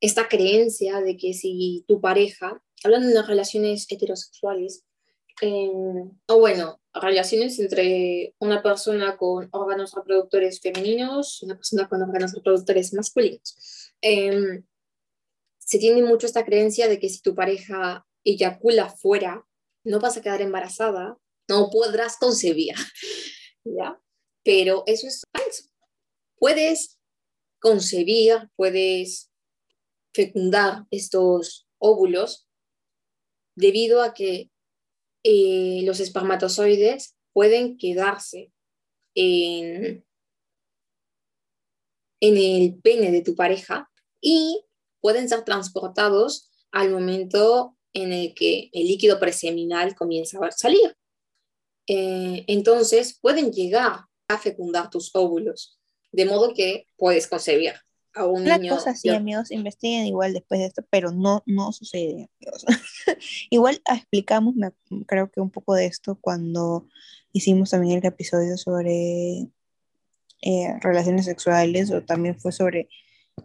esta 0.00 0.28
creencia 0.28 1.00
de 1.00 1.16
que 1.16 1.34
si 1.34 1.84
tu 1.88 2.00
pareja, 2.00 2.62
hablando 2.84 3.08
de 3.08 3.22
relaciones 3.22 3.86
heterosexuales, 3.90 4.84
em, 5.40 6.10
o 6.26 6.38
bueno, 6.38 6.80
relaciones 6.92 7.58
entre 7.58 8.34
una 8.38 8.62
persona 8.62 9.16
con 9.16 9.48
órganos 9.52 9.94
reproductores 9.94 10.60
femeninos 10.60 11.38
y 11.40 11.46
una 11.46 11.56
persona 11.56 11.88
con 11.88 12.02
órganos 12.02 12.32
reproductores 12.34 12.92
masculinos. 12.94 13.92
Em, 14.00 14.64
se 15.58 15.78
tiene 15.78 16.02
mucho 16.02 16.26
esta 16.26 16.44
creencia 16.44 16.88
de 16.88 16.98
que 16.98 17.08
si 17.08 17.20
tu 17.20 17.34
pareja 17.34 18.06
eyacula 18.24 18.90
fuera, 18.90 19.46
no 19.84 20.00
vas 20.00 20.16
a 20.16 20.20
quedar 20.22 20.42
embarazada, 20.42 21.16
no 21.48 21.70
podrás 21.70 22.16
concebir, 22.18 22.74
¿ya? 23.64 24.00
Pero 24.42 24.82
eso 24.86 25.06
es 25.06 25.22
falso 25.32 25.70
puedes 26.40 26.98
concebir, 27.60 28.50
puedes 28.56 29.30
fecundar 30.12 30.86
estos 30.90 31.68
óvulos 31.78 32.48
debido 33.54 34.02
a 34.02 34.14
que 34.14 34.50
eh, 35.22 35.82
los 35.84 36.00
espermatozoides 36.00 37.16
pueden 37.32 37.76
quedarse 37.76 38.52
en, 39.14 40.04
el 42.20 42.80
pene 42.82 43.10
de 43.10 43.22
tu 43.22 43.34
pareja 43.34 43.90
y 44.20 44.64
pueden 45.00 45.28
ser 45.28 45.44
transportados 45.44 46.50
al 46.70 46.90
momento 46.90 47.76
en 47.92 48.12
el 48.12 48.34
que 48.34 48.70
el 48.72 48.86
líquido 48.86 49.18
preseminal 49.18 49.94
comienza 49.94 50.38
a 50.44 50.50
salir. 50.52 50.96
Eh, 51.86 52.44
entonces 52.46 53.18
pueden 53.20 53.52
llegar 53.52 54.04
a 54.28 54.38
fecundar 54.38 54.90
tus 54.90 55.14
óvulos 55.14 55.80
de 56.12 56.24
modo 56.24 56.54
que 56.54 56.86
puedes 56.96 57.26
concebir 57.26 57.74
a 58.14 58.26
un 58.26 58.44
La 58.44 58.58
niño. 58.58 58.74
cosa 58.74 58.94
sí, 58.94 59.08
amigos, 59.08 59.50
investiguen 59.50 60.06
igual 60.06 60.32
después 60.32 60.60
de 60.60 60.66
esto, 60.66 60.84
pero 60.90 61.12
no, 61.12 61.42
no 61.46 61.72
sucede, 61.72 62.28
amigos. 62.40 62.66
igual 63.50 63.82
explicamos, 63.90 64.54
creo 65.06 65.30
que 65.30 65.40
un 65.40 65.50
poco 65.50 65.74
de 65.74 65.86
esto 65.86 66.18
cuando 66.20 66.86
hicimos 67.32 67.70
también 67.70 67.98
el 67.98 68.06
episodio 68.06 68.56
sobre 68.56 69.48
eh, 70.42 70.78
relaciones 70.80 71.26
sexuales 71.26 71.90
o 71.92 72.02
también 72.02 72.38
fue 72.38 72.52
sobre 72.52 72.88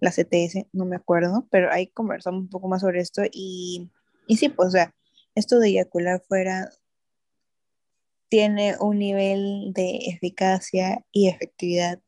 la 0.02 0.12
CTS, 0.12 0.68
no 0.74 0.86
me 0.86 0.96
acuerdo, 0.96 1.48
pero 1.52 1.72
ahí 1.72 1.88
conversamos 1.88 2.42
un 2.42 2.50
poco 2.50 2.68
más 2.68 2.82
sobre 2.82 3.02
esto 3.02 3.22
y, 3.32 3.90
y 4.28 4.38
sí, 4.38 4.50
pues, 4.50 4.70
o 4.70 4.72
sea, 4.72 4.94
esto 5.36 5.60
de 5.60 5.70
eyacular 5.70 6.22
fuera 6.28 6.70
tiene 8.30 8.76
un 8.80 9.00
nivel 9.00 9.72
de 9.74 9.98
eficacia 10.08 11.06
y 11.12 11.28
efectividad 11.28 12.00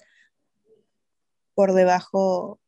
por 1.58 1.74
debajo 1.74 2.60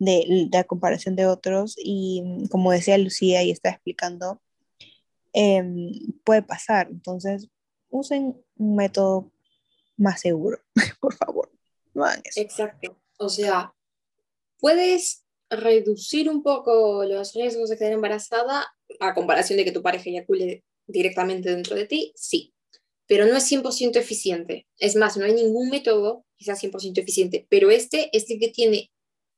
de, 0.00 0.48
la 0.50 0.64
comparación 0.64 1.14
de 1.14 1.26
otros 1.26 1.76
y 1.78 2.24
como 2.50 2.72
decía 2.72 2.98
Lucía 2.98 3.44
y 3.44 3.52
está 3.52 3.70
explicando, 3.70 4.42
em, 5.32 5.92
puede 6.24 6.42
pasar. 6.42 6.88
Entonces, 6.90 7.48
usen 7.88 8.44
un 8.56 8.74
método 8.74 9.30
más 9.96 10.20
seguro, 10.20 10.58
por 11.00 11.14
favor. 11.14 11.52
No 11.94 12.04
hagan 12.04 12.20
eso. 12.24 12.40
Exacto. 12.40 12.98
O 13.16 13.28
sea, 13.28 13.72
puedes 14.58 15.24
reducir 15.48 16.28
un 16.28 16.42
poco 16.42 17.04
los 17.04 17.32
riesgos 17.32 17.70
de 17.70 17.78
quedar 17.78 17.92
embarazada 17.92 18.66
a 18.98 19.14
comparación 19.14 19.56
de 19.56 19.64
que 19.64 19.72
tu 19.72 19.82
pareja 19.82 20.10
eyacule 20.10 20.64
directamente 20.88 21.50
dentro 21.50 21.76
de 21.76 21.86
ti, 21.86 22.12
sí, 22.16 22.52
pero 23.08 23.24
no 23.26 23.36
es 23.36 23.50
100% 23.50 23.96
eficiente. 23.96 24.68
Es 24.78 24.94
más, 24.94 25.16
no 25.16 25.24
hay 25.24 25.32
ningún 25.32 25.70
método 25.70 26.24
que 26.36 26.44
sea 26.44 26.54
100% 26.54 26.98
eficiente, 26.98 27.46
pero 27.48 27.70
este 27.70 28.16
es 28.16 28.30
el 28.30 28.38
que 28.38 28.48
tiene 28.48 28.92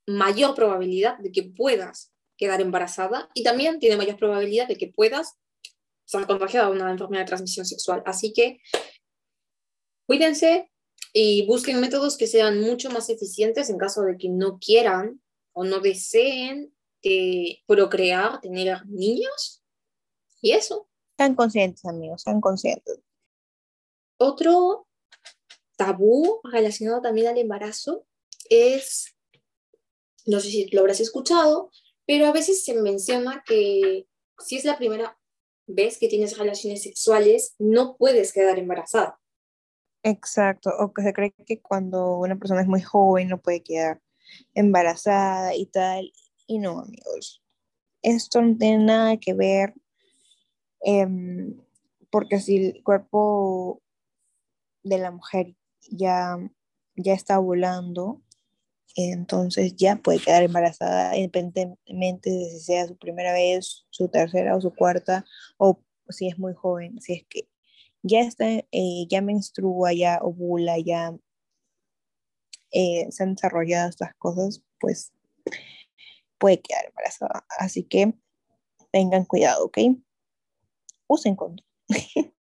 mayor 0.07 0.55
probabilidad 0.55 1.19
de 1.19 1.31
que 1.31 1.45
puedas 1.45 2.13
quedar 2.37 2.61
embarazada 2.61 3.31
y 3.33 3.45
también 3.45 3.79
tiene 3.79 3.97
mayor 3.97 4.19
probabilidad 4.19 4.67
de 4.67 4.77
que 4.77 4.89
puedas 4.89 5.39
ser 6.05 6.27
contagiada 6.27 6.69
de 6.69 6.73
una 6.73 6.91
enfermedad 6.91 7.23
de 7.23 7.29
transmisión 7.29 7.65
sexual. 7.65 8.03
Así 8.05 8.33
que 8.33 8.59
cuídense 10.07 10.71
y 11.13 11.47
busquen 11.47 11.81
métodos 11.81 12.17
que 12.17 12.27
sean 12.27 12.61
mucho 12.61 12.91
más 12.91 13.09
eficientes 13.09 13.71
en 13.71 13.79
caso 13.79 14.03
de 14.03 14.17
que 14.17 14.29
no 14.29 14.59
quieran 14.59 15.23
o 15.53 15.65
no 15.65 15.79
deseen 15.79 16.75
eh, 17.03 17.61
procrear, 17.67 18.41
tener 18.41 18.85
niños. 18.87 19.63
Y 20.41 20.53
eso. 20.53 20.89
Están 21.13 21.37
conscientes, 21.37 21.85
amigos, 21.85 22.23
están 22.23 22.41
conscientes. 22.41 22.99
Otro 24.23 24.87
tabú 25.79 26.41
relacionado 26.45 27.01
también 27.01 27.29
al 27.29 27.39
embarazo 27.39 28.05
es, 28.51 29.17
no 30.27 30.41
sé 30.41 30.51
si 30.51 30.69
lo 30.73 30.81
habrás 30.81 31.01
escuchado, 31.01 31.71
pero 32.05 32.27
a 32.27 32.33
veces 32.33 32.63
se 32.63 32.75
menciona 32.75 33.43
que 33.47 34.07
si 34.39 34.57
es 34.57 34.67
la 34.67 34.77
primera 34.77 35.19
vez 35.67 35.97
que 35.99 36.09
tienes 36.09 36.37
relaciones 36.37 36.83
sexuales, 36.83 37.55
no 37.59 37.97
puedes 37.97 38.35
quedar 38.35 38.59
embarazada. 38.59 39.19
Exacto, 40.03 40.71
o 40.79 40.93
que 40.93 41.03
se 41.03 41.15
cree 41.15 41.33
que 41.47 41.63
cuando 41.63 42.19
una 42.19 42.37
persona 42.37 42.61
es 42.61 42.69
muy 42.69 42.83
joven 42.83 43.29
no 43.29 43.41
puede 43.41 43.63
quedar 43.63 44.03
embarazada 44.53 45.57
y 45.57 45.65
tal. 45.65 46.13
Y 46.47 46.59
no, 46.59 46.81
amigos, 46.81 47.43
esto 48.03 48.43
no 48.43 48.55
tiene 48.59 48.85
nada 48.85 49.17
que 49.17 49.33
ver, 49.33 49.73
em, 50.83 51.59
porque 52.11 52.39
si 52.39 52.57
el 52.67 52.83
cuerpo 52.83 53.81
de 54.83 54.99
la 54.99 55.11
mujer 55.11 55.57
ya, 55.91 56.37
ya 56.97 57.15
está 57.15 57.39
volando, 57.39 58.23
entonces 58.97 59.77
ya 59.77 59.97
puede 59.97 60.19
quedar 60.19 60.43
embarazada 60.43 61.17
independientemente 61.17 62.31
de 62.31 62.51
si 62.51 62.61
sea 62.61 62.87
su 62.87 62.97
primera 62.97 63.33
vez, 63.33 63.87
su 63.91 64.09
tercera 64.09 64.57
o 64.57 64.61
su 64.61 64.75
cuarta, 64.75 65.25
o 65.59 65.81
si 66.09 66.29
es 66.29 66.39
muy 66.39 66.55
joven, 66.55 67.01
si 67.01 67.15
es 67.15 67.25
que 67.29 67.49
ya 68.03 68.21
está, 68.21 68.47
eh, 68.49 69.07
ya 69.09 69.21
menstrua, 69.21 69.93
ya 69.93 70.19
ovula, 70.23 70.79
ya 70.79 71.15
eh, 72.73 73.07
se 73.11 73.23
han 73.23 73.35
desarrollado 73.35 73.89
estas 73.89 74.15
cosas, 74.17 74.63
pues 74.79 75.13
puede 76.39 76.61
quedar 76.61 76.87
embarazada. 76.87 77.45
Así 77.59 77.85
que 77.85 78.15
tengan 78.91 79.25
cuidado, 79.25 79.67
¿ok? 79.67 79.79
Usen 81.07 81.37
condón. 81.37 81.65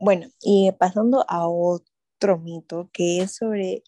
bueno, 0.00 0.28
y 0.40 0.72
pasando 0.72 1.24
a 1.28 1.46
otro 1.46 2.38
mito 2.38 2.88
que 2.92 3.20
es 3.20 3.36
sobre 3.36 3.84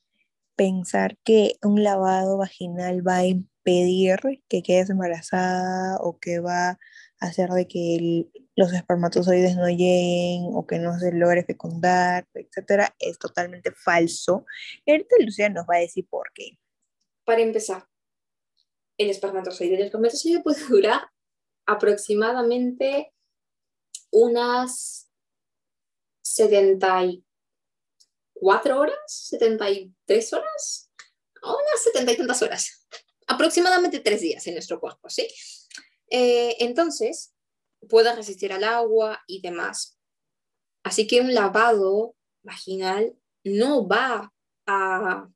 pensar 0.57 1.16
que 1.25 1.57
un 1.62 1.83
lavado 1.83 2.37
vaginal 2.37 3.07
va 3.07 3.16
a 3.16 3.27
impedir 3.27 4.20
que 4.48 4.62
quedes 4.62 4.90
embarazada 4.90 5.96
o 6.01 6.18
que 6.18 6.40
va 6.40 6.70
a 6.70 6.79
hacer 7.18 7.48
de 7.51 7.66
que 7.66 8.27
los 8.55 8.72
espermatozoides 8.72 9.57
no 9.57 9.68
lleguen 9.68 10.51
o 10.53 10.66
que 10.66 10.79
no 10.79 10.98
se 10.98 11.12
logre 11.12 11.44
fecundar, 11.44 12.29
etcétera, 12.35 12.94
es 12.98 13.18
totalmente 13.18 13.72
falso. 13.72 14.44
Y 14.85 14.90
ahorita 14.90 15.16
Lucía 15.20 15.48
nos 15.48 15.64
va 15.64 15.77
a 15.77 15.81
decir 15.81 16.07
por 16.09 16.31
qué. 16.35 16.59
Para 17.25 17.40
empezar, 17.40 17.87
el 18.98 19.09
espermatozoide. 19.09 19.77
El 19.77 19.83
espermatozoide 19.83 20.40
puede 20.44 20.62
durar 20.66 21.09
aproximadamente 21.66 23.14
unas 24.11 25.12
74 26.23 28.81
horas, 28.81 28.97
73 29.07 30.33
horas, 30.33 30.91
unas 31.43 31.83
70 31.85 32.13
y 32.13 32.17
tantas 32.17 32.43
horas. 32.43 32.87
Aproximadamente 33.27 34.01
tres 34.01 34.21
días 34.21 34.47
en 34.47 34.55
nuestro 34.55 34.81
cuerpo, 34.81 35.09
¿sí? 35.09 35.27
Eh, 36.11 36.57
entonces, 36.61 37.35
pueda 37.89 38.15
resistir 38.15 38.53
al 38.53 38.65
agua 38.65 39.23
y 39.27 39.41
demás. 39.41 39.99
Así 40.83 41.07
que 41.07 41.21
un 41.21 41.35
lavado 41.35 42.15
vaginal 42.43 43.17
no 43.45 43.87
va 43.87 44.33
a 44.67 45.29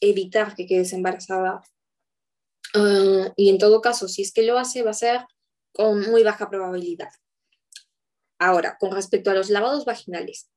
evitar 0.00 0.54
que 0.54 0.66
quedes 0.66 0.92
embarazada. 0.92 1.62
Ah, 2.74 3.32
y 3.36 3.50
en 3.50 3.58
todo 3.58 3.80
caso, 3.80 4.08
si 4.08 4.22
es 4.22 4.32
que 4.32 4.42
lo 4.42 4.58
hace, 4.58 4.82
va 4.82 4.90
a 4.90 4.94
ser 4.94 5.20
con 5.72 6.00
muy 6.10 6.22
baja 6.22 6.48
probabilidad. 6.48 7.10
Ahora, 8.40 8.78
con 8.80 8.92
respecto 8.92 9.30
a 9.30 9.34
los 9.34 9.50
lavados 9.50 9.84
vaginales. 9.84 10.48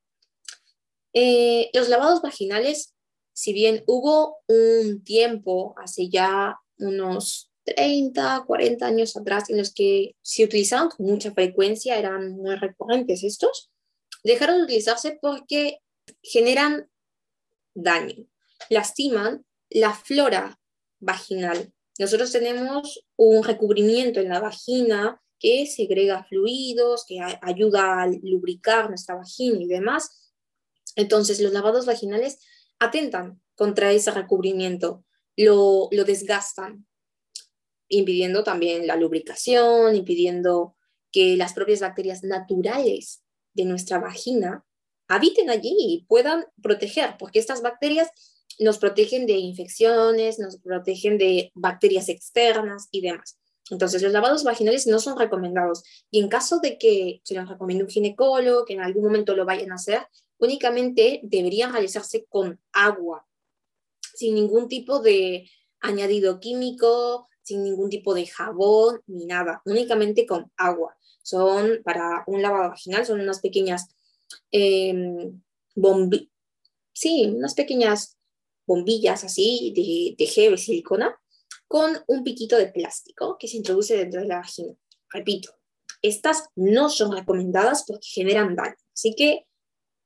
Eh, 1.13 1.69
los 1.73 1.89
lavados 1.89 2.21
vaginales, 2.21 2.95
si 3.33 3.51
bien 3.51 3.83
hubo 3.87 4.37
un 4.47 5.03
tiempo, 5.03 5.75
hace 5.77 6.07
ya 6.09 6.57
unos 6.77 7.51
30, 7.65 8.45
40 8.47 8.85
años 8.85 9.17
atrás 9.17 9.49
en 9.49 9.57
los 9.57 9.73
que 9.73 10.15
se 10.21 10.45
utilizaban 10.45 10.89
con 10.89 11.05
mucha 11.05 11.33
frecuencia, 11.33 11.99
eran 11.99 12.31
muy 12.31 12.55
recurrentes 12.55 13.23
estos, 13.23 13.69
dejaron 14.23 14.59
de 14.59 14.63
utilizarse 14.63 15.19
porque 15.21 15.79
generan 16.21 16.89
daño, 17.75 18.25
lastiman 18.69 19.45
la 19.69 19.93
flora 19.93 20.57
vaginal. 20.99 21.73
Nosotros 21.99 22.31
tenemos 22.31 23.05
un 23.17 23.43
recubrimiento 23.43 24.21
en 24.21 24.29
la 24.29 24.39
vagina 24.39 25.21
que 25.43 25.67
segrega 25.67 26.23
fluidos, 26.23 27.05
que 27.05 27.19
ayuda 27.41 28.01
a 28.01 28.07
lubricar 28.07 28.87
nuestra 28.87 29.15
vagina 29.15 29.61
y 29.61 29.67
demás. 29.67 30.31
Entonces, 30.95 31.41
los 31.41 31.51
lavados 31.51 31.85
vaginales 31.85 32.39
atentan 32.79 33.41
contra 33.53 33.91
ese 33.91 34.11
recubrimiento, 34.11 35.03
lo, 35.35 35.89
lo 35.91 36.05
desgastan, 36.05 36.87
impidiendo 37.89 38.45
también 38.45 38.87
la 38.87 38.95
lubricación, 38.95 39.97
impidiendo 39.97 40.77
que 41.11 41.35
las 41.35 41.53
propias 41.53 41.81
bacterias 41.81 42.23
naturales 42.23 43.21
de 43.53 43.65
nuestra 43.65 43.99
vagina 43.99 44.65
habiten 45.09 45.49
allí 45.49 45.75
y 45.77 46.05
puedan 46.07 46.45
proteger, 46.61 47.17
porque 47.19 47.39
estas 47.39 47.61
bacterias 47.61 48.09
nos 48.59 48.77
protegen 48.77 49.25
de 49.25 49.33
infecciones, 49.33 50.39
nos 50.39 50.57
protegen 50.61 51.17
de 51.17 51.51
bacterias 51.53 52.07
externas 52.07 52.87
y 52.91 53.01
demás. 53.01 53.37
Entonces, 53.69 54.01
los 54.01 54.11
lavados 54.11 54.43
vaginales 54.43 54.87
no 54.87 54.99
son 54.99 55.17
recomendados. 55.17 55.83
Y 56.11 56.19
en 56.19 56.27
caso 56.27 56.59
de 56.59 56.77
que 56.77 57.21
se 57.23 57.35
los 57.35 57.47
recomiende 57.47 57.83
un 57.83 57.89
ginecólogo, 57.89 58.65
que 58.65 58.73
en 58.73 58.81
algún 58.81 59.03
momento 59.03 59.35
lo 59.35 59.45
vayan 59.45 59.71
a 59.71 59.75
hacer, 59.75 60.05
únicamente 60.37 61.21
deberían 61.23 61.71
realizarse 61.71 62.25
con 62.27 62.59
agua, 62.73 63.25
sin 64.15 64.35
ningún 64.35 64.67
tipo 64.67 64.99
de 64.99 65.49
añadido 65.79 66.39
químico, 66.39 67.27
sin 67.41 67.63
ningún 67.63 67.89
tipo 67.89 68.13
de 68.13 68.25
jabón 68.25 69.01
ni 69.07 69.25
nada, 69.25 69.61
únicamente 69.65 70.25
con 70.25 70.51
agua. 70.57 70.97
Son 71.21 71.81
para 71.83 72.23
un 72.27 72.41
lavado 72.41 72.69
vaginal, 72.69 73.05
son 73.05 73.21
unas 73.21 73.39
pequeñas 73.39 73.87
em, 74.51 75.41
bombillas, 75.75 76.29
sí, 76.93 77.25
unas 77.33 77.53
pequeñas 77.53 78.17
bombillas 78.65 79.23
así 79.23 79.73
de, 79.75 80.15
de 80.17 80.29
gel, 80.29 80.57
silicona, 80.57 81.17
con 81.73 82.03
un 82.05 82.23
piquito 82.23 82.55
de 82.55 82.67
plástico 82.67 83.35
que 83.39 83.47
se 83.47 83.57
introduce 83.57 83.97
dentro 83.97 84.21
de 84.21 84.27
la 84.27 84.37
vagina. 84.37 84.75
Repito, 85.09 85.55
estas 86.03 86.49
no 86.55 86.87
son 86.87 87.11
recomendadas 87.17 87.85
porque 87.87 88.05
generan 88.05 88.55
daño. 88.55 88.75
Así 88.93 89.15
que 89.15 89.47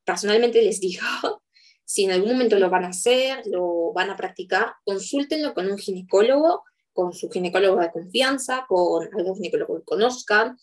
personalmente 0.06 0.62
les 0.62 0.80
digo, 0.80 1.04
si 1.84 2.06
en 2.06 2.12
algún 2.12 2.32
momento 2.32 2.58
lo 2.58 2.70
van 2.70 2.86
a 2.86 2.92
hacer, 2.92 3.46
lo 3.48 3.92
van 3.92 4.10
a 4.10 4.16
practicar, 4.16 4.76
consúltenlo 4.86 5.54
con 5.54 5.70
un 5.70 5.78
ginecólogo 5.78 6.64
con 6.94 7.12
su 7.12 7.30
ginecólogo 7.30 7.82
de 7.82 7.92
confianza, 7.92 8.66
con 8.70 9.10
algún 9.14 9.36
ginecólogo 9.36 9.80
que 9.80 9.84
conozcan, 9.84 10.58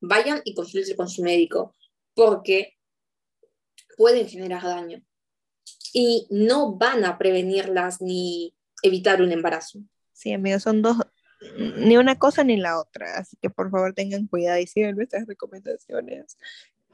vayan 0.00 0.40
y 0.44 0.54
consulten 0.54 0.94
con 0.94 1.08
su 1.08 1.24
médico, 1.24 1.74
porque 2.14 2.78
pueden 3.96 4.28
generar 4.28 4.62
daño 4.62 5.02
y 5.92 6.28
no 6.30 6.76
van 6.76 7.04
a 7.04 7.18
prevenirlas 7.18 8.00
ni 8.00 8.54
evitar 8.84 9.20
un 9.20 9.32
embarazo. 9.32 9.80
Sí, 10.14 10.32
amigos, 10.32 10.62
son 10.62 10.80
dos, 10.80 10.96
ni 11.78 11.96
una 11.96 12.18
cosa 12.18 12.44
ni 12.44 12.56
la 12.56 12.80
otra, 12.80 13.18
así 13.18 13.36
que 13.42 13.50
por 13.50 13.70
favor 13.70 13.92
tengan 13.94 14.26
cuidado 14.26 14.58
y 14.58 14.66
sigan 14.66 14.96
nuestras 14.96 15.26
recomendaciones, 15.26 16.38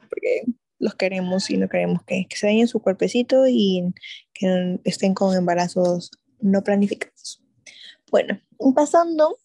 porque 0.09 0.43
los 0.79 0.95
queremos 0.95 1.49
y 1.49 1.57
no 1.57 1.69
queremos 1.69 2.03
que, 2.03 2.25
que 2.27 2.35
se 2.35 2.47
dañen 2.47 2.67
su 2.67 2.81
cuerpecito 2.81 3.45
y 3.47 3.93
que 4.33 4.79
estén 4.83 5.13
con 5.13 5.35
embarazos 5.35 6.11
no 6.39 6.63
planificados. 6.63 7.43
Bueno, 8.09 8.41
pasando 8.75 9.37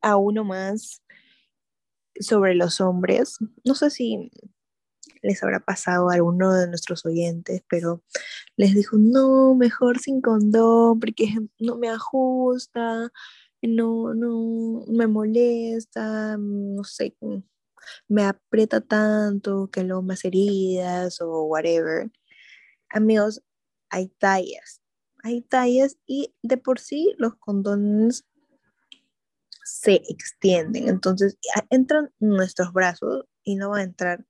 a 0.00 0.16
uno 0.16 0.44
más 0.44 1.02
sobre 2.20 2.54
los 2.54 2.80
hombres, 2.80 3.38
no 3.64 3.74
sé 3.74 3.90
si 3.90 4.30
les 5.22 5.42
habrá 5.42 5.60
pasado 5.60 6.10
a 6.10 6.14
alguno 6.14 6.52
de 6.54 6.68
nuestros 6.68 7.04
oyentes, 7.06 7.62
pero 7.68 8.02
les 8.56 8.74
dijo, 8.74 8.96
no, 8.98 9.54
mejor 9.54 9.98
sin 9.98 10.20
condón, 10.20 11.00
porque 11.00 11.34
no 11.58 11.76
me 11.76 11.88
ajusta, 11.88 13.10
no, 13.62 14.14
no, 14.14 14.84
me 14.88 15.06
molesta, 15.06 16.36
no 16.38 16.84
sé, 16.84 17.16
me 18.08 18.24
aprieta 18.24 18.80
tanto 18.80 19.68
que 19.70 19.84
luego 19.84 20.04
hace 20.12 20.28
heridas 20.28 21.20
o 21.20 21.44
whatever. 21.44 22.10
Amigos, 22.90 23.42
hay 23.90 24.08
tallas, 24.18 24.82
hay 25.22 25.42
tallas 25.42 25.98
y 26.06 26.34
de 26.42 26.56
por 26.56 26.78
sí 26.78 27.14
los 27.18 27.36
condones 27.36 28.24
se 29.64 29.96
extienden, 30.08 30.88
entonces 30.88 31.38
entran 31.68 32.10
nuestros 32.18 32.72
brazos 32.72 33.26
y 33.44 33.56
no 33.56 33.70
va 33.70 33.78
a 33.78 33.82
entrar 33.82 34.24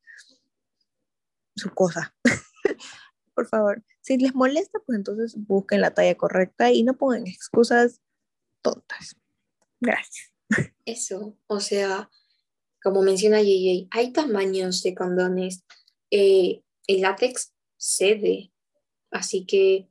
su 1.58 1.70
cosa. 1.70 2.14
por 3.34 3.46
favor, 3.46 3.84
si 4.00 4.16
les 4.16 4.34
molesta, 4.34 4.80
pues 4.84 4.98
entonces 4.98 5.34
busquen 5.36 5.80
la 5.80 5.94
talla 5.94 6.16
correcta 6.16 6.72
y 6.72 6.82
no 6.82 6.96
pongan 6.96 7.26
excusas 7.26 8.00
tontas. 8.62 9.14
Gracias. 9.80 10.32
Eso, 10.84 11.38
o 11.46 11.60
sea, 11.60 12.10
como 12.82 13.02
menciona 13.02 13.40
JJ, 13.40 13.88
hay 13.90 14.12
tamaños 14.12 14.82
de 14.82 14.94
condones. 14.94 15.64
Eh, 16.10 16.62
el 16.88 17.02
látex 17.02 17.54
cede, 17.76 18.52
así 19.12 19.46
que 19.46 19.88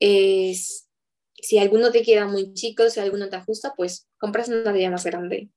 es, 0.00 0.88
si 1.34 1.58
alguno 1.58 1.90
te 1.90 2.02
queda 2.02 2.26
muy 2.26 2.52
chico, 2.52 2.90
si 2.90 3.00
alguno 3.00 3.28
te 3.28 3.36
ajusta, 3.36 3.72
pues 3.76 4.08
compras 4.18 4.48
una 4.48 4.64
talla 4.64 4.90
más 4.90 5.04
grande. 5.04 5.50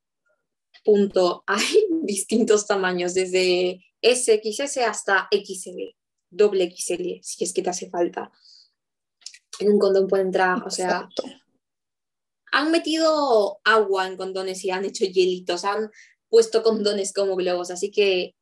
Punto. 0.85 1.43
Hay 1.47 1.87
distintos 2.03 2.67
tamaños, 2.67 3.13
desde 3.13 3.83
SXS 4.01 4.77
hasta 4.77 5.27
XL, 5.31 5.95
doble 6.29 6.69
XL, 6.69 7.21
si 7.21 7.43
es 7.43 7.53
que 7.53 7.61
te 7.61 7.69
hace 7.69 7.89
falta. 7.89 8.31
En 9.59 9.71
un 9.71 9.79
condón 9.79 10.07
puede 10.07 10.23
entrar, 10.23 10.63
o 10.65 10.69
sea, 10.69 11.07
han 12.51 12.71
metido 12.71 13.59
agua 13.63 14.07
en 14.07 14.17
condones 14.17 14.63
y 14.65 14.71
han 14.71 14.85
hecho 14.85 15.05
hielitos, 15.05 15.63
han 15.63 15.89
puesto 16.29 16.61
condones 16.61 17.13
como 17.13 17.35
globos, 17.35 17.71
así 17.71 17.91
que 17.91 18.35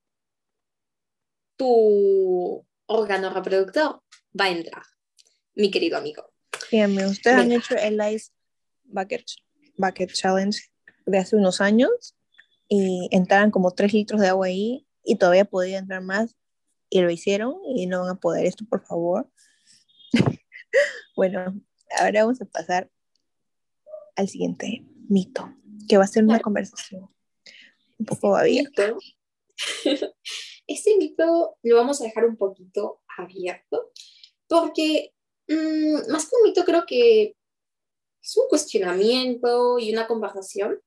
tu 1.57 2.65
órgano 2.87 3.29
reproductor 3.29 4.01
va 4.39 4.45
a 4.45 4.51
entrar, 4.51 4.83
mi 5.53 5.69
querido 5.69 5.97
amigo. 5.97 6.33
Sí, 6.69 6.83
ustedes 6.83 7.37
han 7.37 7.51
hecho 7.51 7.75
el 7.75 7.99
Ice 8.13 8.31
Bucket, 8.83 9.25
Bucket 9.77 10.11
Challenge 10.13 10.59
de 11.05 11.17
hace 11.17 11.35
unos 11.35 11.61
años 11.61 12.15
y 12.73 13.09
entraron 13.11 13.51
como 13.51 13.71
3 13.71 13.91
litros 13.91 14.21
de 14.21 14.29
agua 14.29 14.45
ahí 14.45 14.87
y 15.03 15.17
todavía 15.17 15.43
podía 15.43 15.77
entrar 15.77 16.01
más 16.01 16.37
y 16.89 17.01
lo 17.01 17.11
hicieron 17.11 17.57
y 17.75 17.85
no 17.85 18.03
van 18.03 18.11
a 18.11 18.19
poder 18.19 18.45
esto, 18.45 18.63
por 18.63 18.81
favor. 18.85 19.29
bueno, 21.17 21.59
ahora 21.99 22.23
vamos 22.23 22.41
a 22.41 22.45
pasar 22.45 22.89
al 24.15 24.29
siguiente 24.29 24.85
mito, 25.09 25.53
que 25.89 25.97
va 25.97 26.05
a 26.05 26.07
ser 26.07 26.23
una 26.23 26.39
conversación 26.39 27.09
un 27.99 28.05
poco 28.05 28.37
abierto. 28.37 28.97
Este 30.65 30.95
mito 30.95 31.57
lo 31.63 31.75
vamos 31.75 31.99
a 31.99 32.05
dejar 32.05 32.23
un 32.23 32.37
poquito 32.37 33.01
abierto 33.17 33.91
porque 34.47 35.13
mm, 35.49 36.09
más 36.09 36.29
que 36.29 36.35
un 36.37 36.43
mito 36.43 36.63
creo 36.63 36.85
que 36.85 37.35
es 38.23 38.37
un 38.37 38.47
cuestionamiento 38.47 39.77
y 39.77 39.91
una 39.91 40.07
conversación 40.07 40.79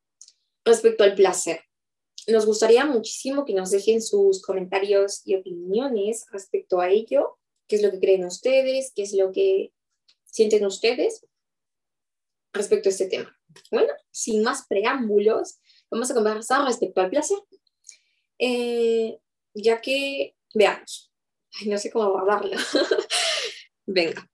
respecto 0.64 1.04
al 1.04 1.14
placer. 1.14 1.60
Nos 2.26 2.46
gustaría 2.46 2.86
muchísimo 2.86 3.44
que 3.44 3.52
nos 3.52 3.70
dejen 3.70 4.00
sus 4.00 4.40
comentarios 4.42 5.22
y 5.26 5.34
opiniones 5.34 6.24
respecto 6.30 6.80
a 6.80 6.88
ello, 6.88 7.38
qué 7.68 7.76
es 7.76 7.82
lo 7.82 7.90
que 7.90 8.00
creen 8.00 8.24
ustedes, 8.24 8.92
qué 8.94 9.02
es 9.02 9.12
lo 9.12 9.30
que 9.30 9.72
sienten 10.24 10.64
ustedes 10.64 11.26
respecto 12.52 12.88
a 12.88 12.92
este 12.92 13.06
tema. 13.06 13.36
Bueno, 13.70 13.92
sin 14.10 14.42
más 14.42 14.66
preámbulos, 14.66 15.58
vamos 15.90 16.10
a 16.10 16.14
conversar 16.14 16.64
respecto 16.64 17.00
al 17.00 17.10
placer, 17.10 17.38
eh, 18.38 19.18
ya 19.54 19.80
que, 19.80 20.34
veamos, 20.54 21.12
no 21.66 21.78
sé 21.78 21.90
cómo 21.90 22.18
hablarlo. 22.18 22.56
Venga, 23.86 24.30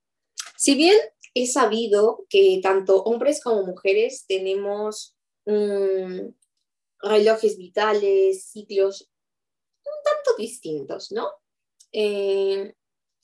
si 0.55 0.75
bien 0.75 0.97
he 1.33 1.45
sabido 1.45 2.25
que 2.29 2.59
tanto 2.63 3.03
hombres 3.03 3.41
como 3.43 3.65
mujeres 3.65 4.25
tenemos 4.27 5.15
relojes 7.03 7.57
vitales, 7.57 8.45
ciclos 8.45 9.11
un 9.85 10.03
tanto 10.03 10.37
distintos, 10.37 11.11
¿no? 11.11 11.31
Eh, 11.91 12.73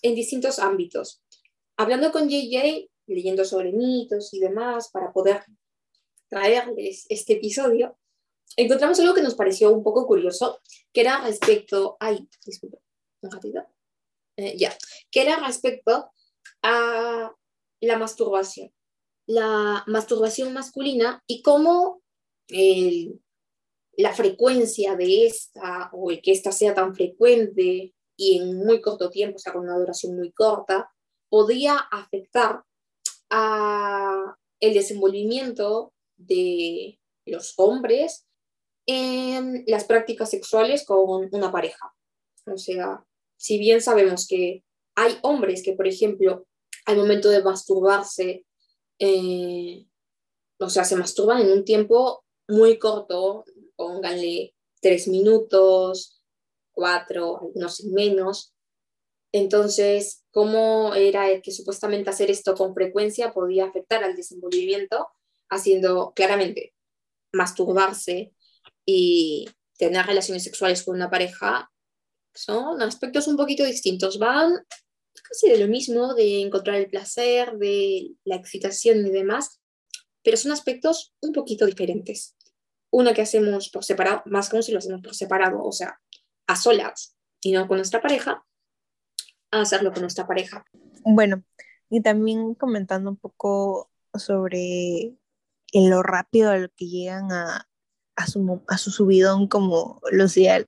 en 0.01 0.15
distintos 0.15 0.59
ámbitos. 0.59 1.21
Hablando 1.77 2.11
con 2.11 2.27
JJ, 2.27 2.89
leyendo 3.07 3.45
sobre 3.45 3.71
mitos 3.71 4.33
y 4.33 4.39
demás 4.39 4.89
para 4.91 5.11
poder 5.13 5.43
traerles 6.29 7.05
este 7.09 7.33
episodio, 7.33 7.97
encontramos 8.55 8.99
algo 8.99 9.13
que 9.13 9.21
nos 9.21 9.35
pareció 9.35 9.71
un 9.71 9.83
poco 9.83 10.05
curioso, 10.05 10.59
que 10.91 11.01
era 11.01 11.21
respecto, 11.21 11.97
ay, 11.99 12.27
disculpe, 12.45 12.79
un 13.21 13.31
ratito, 13.31 13.65
eh, 14.37 14.57
ya, 14.57 14.75
que 15.11 15.21
era 15.21 15.37
respecto 15.45 16.11
a 16.63 17.33
la 17.81 17.97
masturbación, 17.97 18.73
la 19.27 19.83
masturbación 19.87 20.53
masculina 20.53 21.23
y 21.27 21.41
cómo 21.41 22.01
la 23.97 24.13
frecuencia 24.13 24.95
de 24.95 25.25
esta 25.25 25.89
o 25.91 26.11
el 26.11 26.21
que 26.21 26.31
esta 26.31 26.51
sea 26.51 26.73
tan 26.73 26.95
frecuente 26.95 27.93
y 28.15 28.37
en 28.37 28.57
muy 28.57 28.79
corto 28.79 29.09
tiempo, 29.09 29.37
o 29.37 29.39
sea, 29.39 29.53
con 29.53 29.63
una 29.63 29.77
duración 29.77 30.15
muy 30.15 30.31
corta, 30.31 30.89
podía 31.29 31.77
afectar 31.77 32.63
a 33.29 34.37
el 34.59 34.73
desenvolvimiento 34.73 35.93
de 36.15 36.99
los 37.25 37.53
hombres 37.57 38.27
en 38.85 39.63
las 39.67 39.83
prácticas 39.83 40.29
sexuales 40.29 40.85
con 40.85 41.29
una 41.31 41.51
pareja. 41.51 41.93
O 42.45 42.57
sea, 42.57 43.03
si 43.35 43.57
bien 43.57 43.81
sabemos 43.81 44.27
que 44.27 44.63
hay 44.95 45.17
hombres 45.21 45.61
que, 45.63 45.73
por 45.73 45.87
ejemplo, 45.87 46.47
al 46.85 46.97
momento 46.97 47.29
de 47.29 47.43
masturbarse, 47.43 48.45
eh, 48.99 49.85
o 50.59 50.69
sea, 50.69 50.85
se 50.85 50.95
masturban 50.95 51.41
en 51.41 51.51
un 51.51 51.65
tiempo 51.65 52.23
muy 52.47 52.79
corto, 52.79 53.43
pónganle 53.77 54.53
tres 54.81 55.07
minutos, 55.07 56.21
cuatro, 56.73 57.39
algunos 57.39 57.83
menos. 57.85 58.53
Entonces, 59.31 60.25
¿cómo 60.31 60.93
era 60.95 61.41
que 61.41 61.51
supuestamente 61.51 62.09
hacer 62.09 62.29
esto 62.29 62.55
con 62.55 62.73
frecuencia 62.73 63.33
podía 63.33 63.65
afectar 63.65 64.03
al 64.03 64.15
desenvolvimiento? 64.15 65.07
Haciendo 65.49 66.11
claramente 66.13 66.73
masturbarse 67.31 68.33
y 68.85 69.49
tener 69.77 70.05
relaciones 70.05 70.43
sexuales 70.43 70.83
con 70.83 70.95
una 70.95 71.09
pareja 71.09 71.71
son 72.33 72.81
aspectos 72.81 73.27
un 73.27 73.37
poquito 73.37 73.63
distintos. 73.63 74.19
Van 74.19 74.65
casi 75.23 75.49
de 75.49 75.57
lo 75.57 75.67
mismo, 75.67 76.13
de 76.13 76.41
encontrar 76.41 76.77
el 76.77 76.89
placer, 76.89 77.57
de 77.57 78.11
la 78.23 78.35
excitación 78.35 79.05
y 79.05 79.09
demás, 79.09 79.59
pero 80.23 80.37
son 80.37 80.51
aspectos 80.51 81.13
un 81.21 81.33
poquito 81.33 81.65
diferentes. 81.65 82.36
Una 82.91 83.13
que 83.13 83.21
hacemos 83.21 83.69
por 83.69 83.83
separado, 83.83 84.23
más 84.25 84.49
como 84.49 84.61
si 84.61 84.71
lo 84.71 84.79
hacemos 84.79 85.01
por 85.01 85.13
separado, 85.13 85.63
o 85.63 85.71
sea, 85.71 85.99
a 86.47 86.55
solas 86.55 87.15
y 87.41 87.51
no 87.51 87.67
con 87.67 87.77
nuestra 87.77 88.01
pareja, 88.01 88.45
a 89.51 89.61
hacerlo 89.61 89.91
con 89.91 90.01
nuestra 90.01 90.25
pareja. 90.25 90.65
Bueno, 91.03 91.43
y 91.89 92.01
también 92.01 92.55
comentando 92.55 93.09
un 93.09 93.17
poco 93.17 93.91
sobre 94.13 95.13
lo 95.73 96.03
rápido 96.03 96.51
a 96.51 96.57
lo 96.57 96.69
que 96.69 96.87
llegan 96.87 97.31
a, 97.31 97.67
a 98.15 98.27
su, 98.27 98.63
a 98.67 98.77
su 98.77 98.91
subidón, 98.91 99.47
como 99.47 100.01
Lucía 100.11 100.65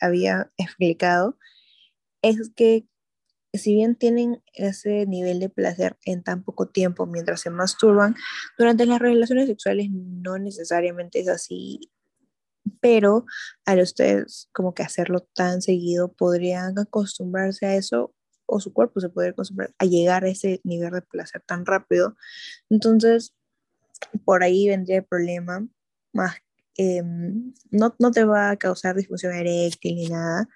había 0.00 0.50
explicado, 0.56 1.38
es 2.22 2.50
que 2.54 2.86
si 3.58 3.74
bien 3.74 3.96
tienen 3.96 4.42
ese 4.52 5.06
nivel 5.06 5.40
de 5.40 5.48
placer 5.48 5.96
en 6.04 6.22
tan 6.22 6.42
poco 6.44 6.68
tiempo 6.68 7.06
mientras 7.06 7.40
se 7.40 7.50
masturban, 7.50 8.14
durante 8.58 8.86
las 8.86 9.00
relaciones 9.00 9.48
sexuales 9.48 9.88
no 9.90 10.38
necesariamente 10.38 11.20
es 11.20 11.28
así, 11.28 11.80
pero 12.80 13.26
al 13.64 13.80
ustedes 13.80 14.48
como 14.52 14.74
que 14.74 14.82
hacerlo 14.82 15.20
tan 15.34 15.62
seguido 15.62 16.12
podrían 16.12 16.78
acostumbrarse 16.78 17.66
a 17.66 17.76
eso 17.76 18.14
o 18.46 18.60
su 18.60 18.72
cuerpo 18.72 19.00
se 19.00 19.08
podría 19.08 19.32
acostumbrar 19.32 19.74
a 19.78 19.84
llegar 19.86 20.24
a 20.24 20.28
ese 20.28 20.60
nivel 20.64 20.92
de 20.92 21.02
placer 21.02 21.42
tan 21.46 21.64
rápido. 21.64 22.16
Entonces, 22.70 23.34
por 24.24 24.42
ahí 24.42 24.68
vendría 24.68 24.98
el 24.98 25.04
problema 25.04 25.66
más 26.12 26.36
Em, 26.76 27.54
no, 27.70 27.94
no, 28.00 28.10
te 28.10 28.24
va 28.24 28.50
a 28.50 28.56
causar 28.56 28.96
disfunción 28.96 29.32
eréctil 29.32 29.94
ni 29.94 30.08
nada, 30.08 30.48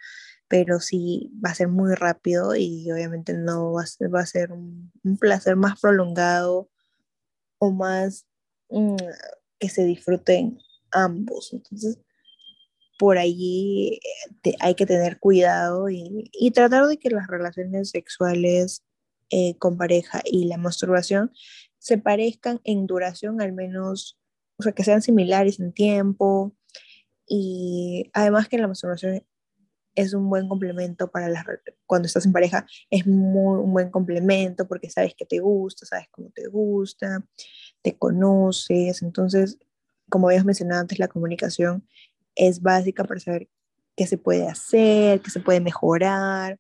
pero 0.49 0.81
sí 0.81 1.31
va 1.45 1.51
a 1.51 1.55
ser 1.55 1.69
muy 1.69 1.95
rápido 1.95 2.57
y 2.57 2.91
obviamente 2.91 3.35
no 3.35 3.73
va 3.75 3.83
a 3.83 3.87
ser, 3.87 4.15
va 4.15 4.21
a 4.21 4.27
ser 4.27 4.51
un, 4.53 4.91
placer 5.21 5.57
más 5.57 5.81
prolongado 5.81 6.71
o 7.59 7.71
más 7.71 8.27
mm, 8.71 8.97
que 9.59 9.69
se 9.69 9.85
disfruten 9.85 10.59
ambos. 10.91 11.53
Entonces, 11.53 11.99
por 12.99 13.19
allí 13.19 14.01
eh, 14.45 14.55
hay 14.61 14.75
que 14.75 14.87
tener 14.87 15.19
cuidado 15.21 15.89
y, 15.91 16.31
y, 16.33 16.51
tratar 16.51 16.87
de 16.87 16.99
que 16.99 17.11
las 17.11 17.29
relaciones 17.29 17.91
sexuales 17.91 18.85
eh, 19.31 19.57
con 19.59 19.77
pareja 19.77 20.23
y 20.25 20.47
la 20.47 20.57
masturbación 20.57 21.33
se 21.79 21.99
parezcan 21.99 22.61
en 22.65 22.87
duración 22.87 23.41
al 23.43 23.53
menos, 23.53 24.19
o 24.57 24.63
sea, 24.63 24.73
que 24.73 24.85
sean 24.85 25.03
similares 25.03 25.61
en 25.61 25.73
tiempo 25.73 26.57
y 27.27 28.11
además 28.15 28.49
que 28.49 28.59
la 28.59 28.69
masturbación 28.69 29.23
es 29.95 30.15
un 30.15 30.29
buen 30.29 30.49
complemento 30.49 31.11
para 31.11 31.29
las 31.29 31.45
cuando 31.87 32.07
estás 32.07 32.27
en 32.27 32.33
pareja, 32.33 32.67
es 32.91 33.07
muy, 33.07 33.59
un 33.61 33.73
buen 33.73 33.91
complemento 33.91 34.67
porque 34.69 34.91
sabes 34.91 35.15
que 35.15 35.25
te 35.25 35.41
gusta, 35.41 35.87
sabes 35.87 36.07
cómo 36.11 36.31
te 36.31 36.47
gusta, 36.49 37.25
te 37.83 37.97
conoces, 37.97 39.03
entonces, 39.03 39.59
como 40.09 40.29
habías 40.29 40.45
mencionado 40.45 40.83
antes, 40.83 40.99
la 40.99 41.09
comunicación 41.09 41.87
es 42.35 42.63
básica 42.63 43.05
para 43.05 43.21
saber 43.21 43.49
qué 43.97 44.07
se 44.07 44.19
puede 44.19 44.47
hacer, 44.47 45.21
qué 45.21 45.31
se 45.31 45.41
puede 45.41 45.61
mejorar, 45.61 46.59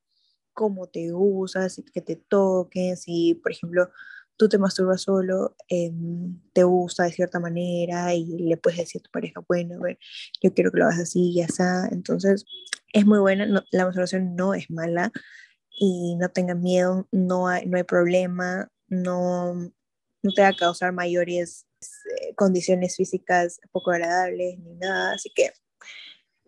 cómo 0.53 0.89
te 0.89 1.13
usas, 1.15 1.81
que 1.95 2.01
te 2.01 2.17
toquen, 2.17 2.97
si 2.97 3.35
por 3.35 3.53
ejemplo 3.53 3.91
tú 4.39 4.49
te 4.49 4.59
masturbas 4.59 5.03
solo, 5.03 5.57
em, 5.69 6.41
te 6.53 6.63
gusta 6.65 7.05
de 7.05 7.13
cierta 7.13 7.41
manera 7.41 8.15
y 8.15 8.25
le 8.39 8.57
puedes 8.57 8.79
decir 8.79 9.01
a 9.01 9.05
tu 9.05 9.11
pareja, 9.11 9.43
bueno, 9.49 9.77
a 9.77 9.81
ver, 9.81 9.99
yo 10.43 10.55
quiero 10.55 10.71
que 10.73 10.79
lo 10.79 10.85
hagas 10.87 11.01
así 11.01 11.33
y 11.33 11.43
así. 11.43 11.63
Entonces, 11.91 12.45
es 12.99 13.07
muy 13.07 13.19
buena, 13.19 13.47
la 13.71 13.85
masturbación 13.85 14.35
no 14.35 14.55
es 14.55 14.71
mala 14.71 15.13
y 15.71 16.17
no 16.17 16.29
tengan 16.31 16.61
miedo, 16.61 17.07
no 17.13 17.49
hay, 17.49 17.67
no 17.67 17.77
hay 17.77 17.85
problema, 17.85 18.69
no, 18.89 19.55
no 19.55 20.33
te 20.35 20.43
va 20.43 20.49
a 20.49 20.57
causar 20.57 20.93
mayores 20.93 21.67
eh, 21.81 22.35
condiciones 22.35 22.97
físicas 22.97 23.61
poco 23.71 23.93
agradables 23.93 24.59
ni 24.59 24.75
nada, 24.75 25.15
así 25.15 25.31
que 25.35 25.53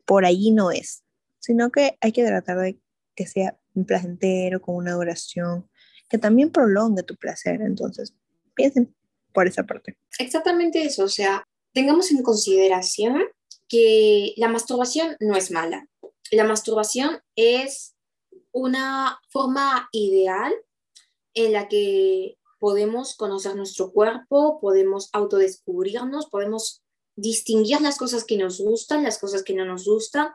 por 0.04 0.24
allí 0.24 0.50
no 0.50 0.70
es, 0.70 1.04
sino 1.38 1.70
que 1.70 1.96
hay 2.00 2.12
que 2.12 2.24
tratar 2.24 2.58
de 2.58 2.80
que 3.14 3.26
sea 3.26 3.58
un 3.74 3.84
placentero, 3.84 4.60
con 4.60 4.74
una 4.74 4.92
duración 4.92 5.68
que 6.08 6.18
también 6.18 6.50
prolongue 6.50 7.02
tu 7.02 7.16
placer. 7.16 7.60
Entonces, 7.62 8.14
piensen 8.54 8.94
por 9.32 9.46
esa 9.46 9.64
parte. 9.64 9.96
Exactamente 10.18 10.82
eso, 10.82 11.04
o 11.04 11.08
sea, 11.08 11.44
tengamos 11.72 12.10
en 12.10 12.22
consideración 12.22 13.22
que 13.68 14.34
la 14.36 14.48
masturbación 14.48 15.16
no 15.20 15.36
es 15.36 15.50
mala. 15.50 15.86
La 16.30 16.44
masturbación 16.44 17.20
es 17.34 17.96
una 18.52 19.20
forma 19.30 19.88
ideal 19.92 20.52
en 21.34 21.52
la 21.52 21.68
que 21.68 22.38
podemos 22.58 23.16
conocer 23.16 23.56
nuestro 23.56 23.90
cuerpo, 23.90 24.60
podemos 24.60 25.08
autodescubrirnos, 25.12 26.26
podemos 26.26 26.82
distinguir 27.16 27.80
las 27.80 27.98
cosas 27.98 28.24
que 28.24 28.36
nos 28.36 28.60
gustan, 28.60 29.02
las 29.02 29.18
cosas 29.18 29.42
que 29.42 29.54
no 29.54 29.64
nos 29.64 29.86
gustan, 29.86 30.28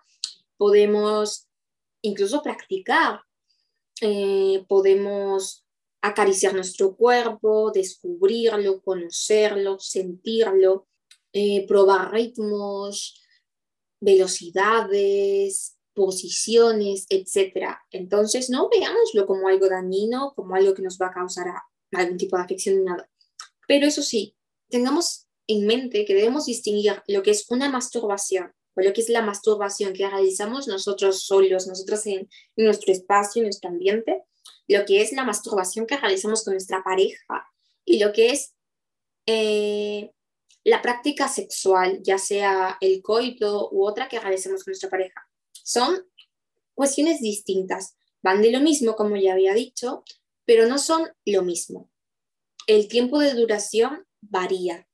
podemos 0.57 1.47
incluso 2.01 2.41
practicar, 2.41 3.21
eh, 4.01 4.65
podemos 4.67 5.65
acariciar 6.01 6.53
nuestro 6.53 6.95
cuerpo, 6.95 7.71
descubrirlo, 7.71 8.81
conocerlo, 8.81 9.79
sentirlo, 9.79 10.87
eh, 11.33 11.65
probar 11.67 12.11
ritmos, 12.11 13.21
velocidades, 13.99 15.74
posiciones, 15.95 17.07
etc. 17.09 17.77
Entonces, 17.89 18.49
no 18.49 18.69
veámoslo 18.69 19.25
como 19.25 19.47
algo 19.47 19.67
dañino, 19.67 20.33
como 20.35 20.55
algo 20.55 20.73
que 20.75 20.83
nos 20.83 20.99
va 20.99 21.07
a 21.07 21.13
causar 21.13 21.47
algún 21.91 22.17
tipo 22.17 22.37
de 22.37 22.43
afección 22.43 22.77
ni 22.77 22.83
nada. 22.83 23.09
Pero 23.67 23.87
eso 23.87 24.03
sí, 24.03 24.35
tengamos 24.69 25.27
en 25.47 25.65
mente 25.65 26.05
que 26.05 26.13
debemos 26.13 26.45
distinguir 26.45 27.01
lo 27.07 27.23
que 27.23 27.31
es 27.31 27.49
una 27.49 27.69
masturbación 27.69 28.53
o 28.75 28.81
lo 28.81 28.93
que 28.93 29.01
es 29.01 29.09
la 29.09 29.21
masturbación 29.21 29.93
que 29.93 30.07
realizamos 30.07 30.67
nosotros 30.67 31.23
solos, 31.23 31.67
nosotros 31.67 32.05
en, 32.07 32.29
nuestro 32.57 32.91
espacio, 32.91 33.41
en 33.41 33.45
nuestro 33.45 33.69
ambiente, 33.69 34.23
lo 34.67 34.83
que 34.85 35.01
es 35.01 35.13
la 35.13 35.23
masturbación 35.23 35.85
que 35.85 35.97
realizamos 35.97 36.43
con 36.43 36.53
nuestra 36.53 36.83
pareja 36.83 37.47
y 37.85 37.99
lo 37.99 38.11
que 38.11 38.31
es 38.31 38.53
eh, 39.27 40.11
la 40.63 40.81
práctica 40.81 41.27
sexual, 41.27 42.01
ya 42.03 42.17
sea 42.17 42.77
el 42.81 43.01
coito 43.01 43.69
u 43.71 43.85
otra 43.85 44.09
que 44.09 44.19
realicemos 44.19 44.63
con 44.63 44.71
nuestra 44.71 44.89
pareja. 44.89 45.25
Son 45.65 46.07
cuestiones 46.75 47.21
distintas, 47.21 47.97
van 48.21 48.43
de 48.43 48.51
lo 48.51 48.61
mismo, 48.61 48.95
como 48.95 49.15
ya 49.17 49.33
había 49.33 49.55
dicho, 49.55 50.03
pero 50.45 50.67
no 50.67 50.77
son 50.77 51.09
lo 51.25 51.41
mismo. 51.41 51.89
El 52.67 52.87
tiempo 52.87 53.19
de 53.19 53.33
duración 53.33 54.05
varía. 54.21 54.87